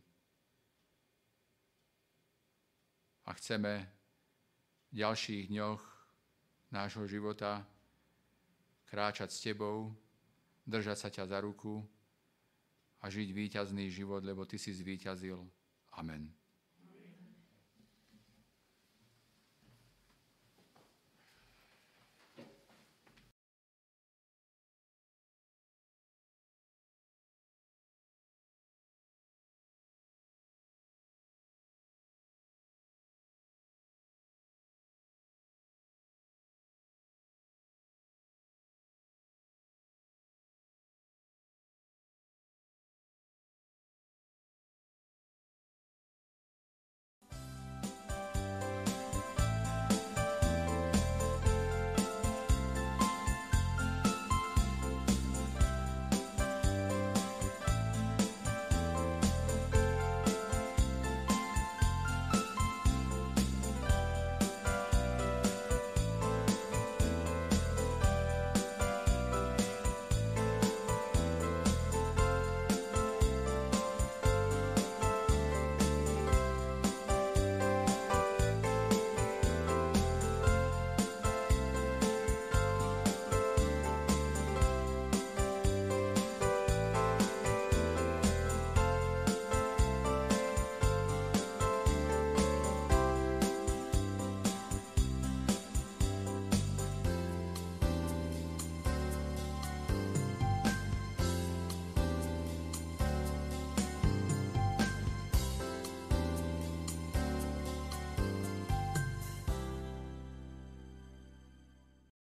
A 3.25 3.33
chceme 3.41 3.73
v 4.93 5.01
ďalších 5.01 5.49
dňoch 5.49 5.83
nášho 6.71 7.09
života 7.09 7.65
kráčať 8.87 9.31
s 9.35 9.43
tebou, 9.43 9.93
držať 10.67 10.97
sa 10.99 11.09
ťa 11.11 11.25
za 11.27 11.39
ruku 11.43 11.83
a 13.03 13.11
žiť 13.11 13.29
víťazný 13.31 13.91
život, 13.91 14.23
lebo 14.25 14.47
ty 14.47 14.59
si 14.59 14.75
zvíťazil. 14.75 15.43
Amen. 15.95 16.46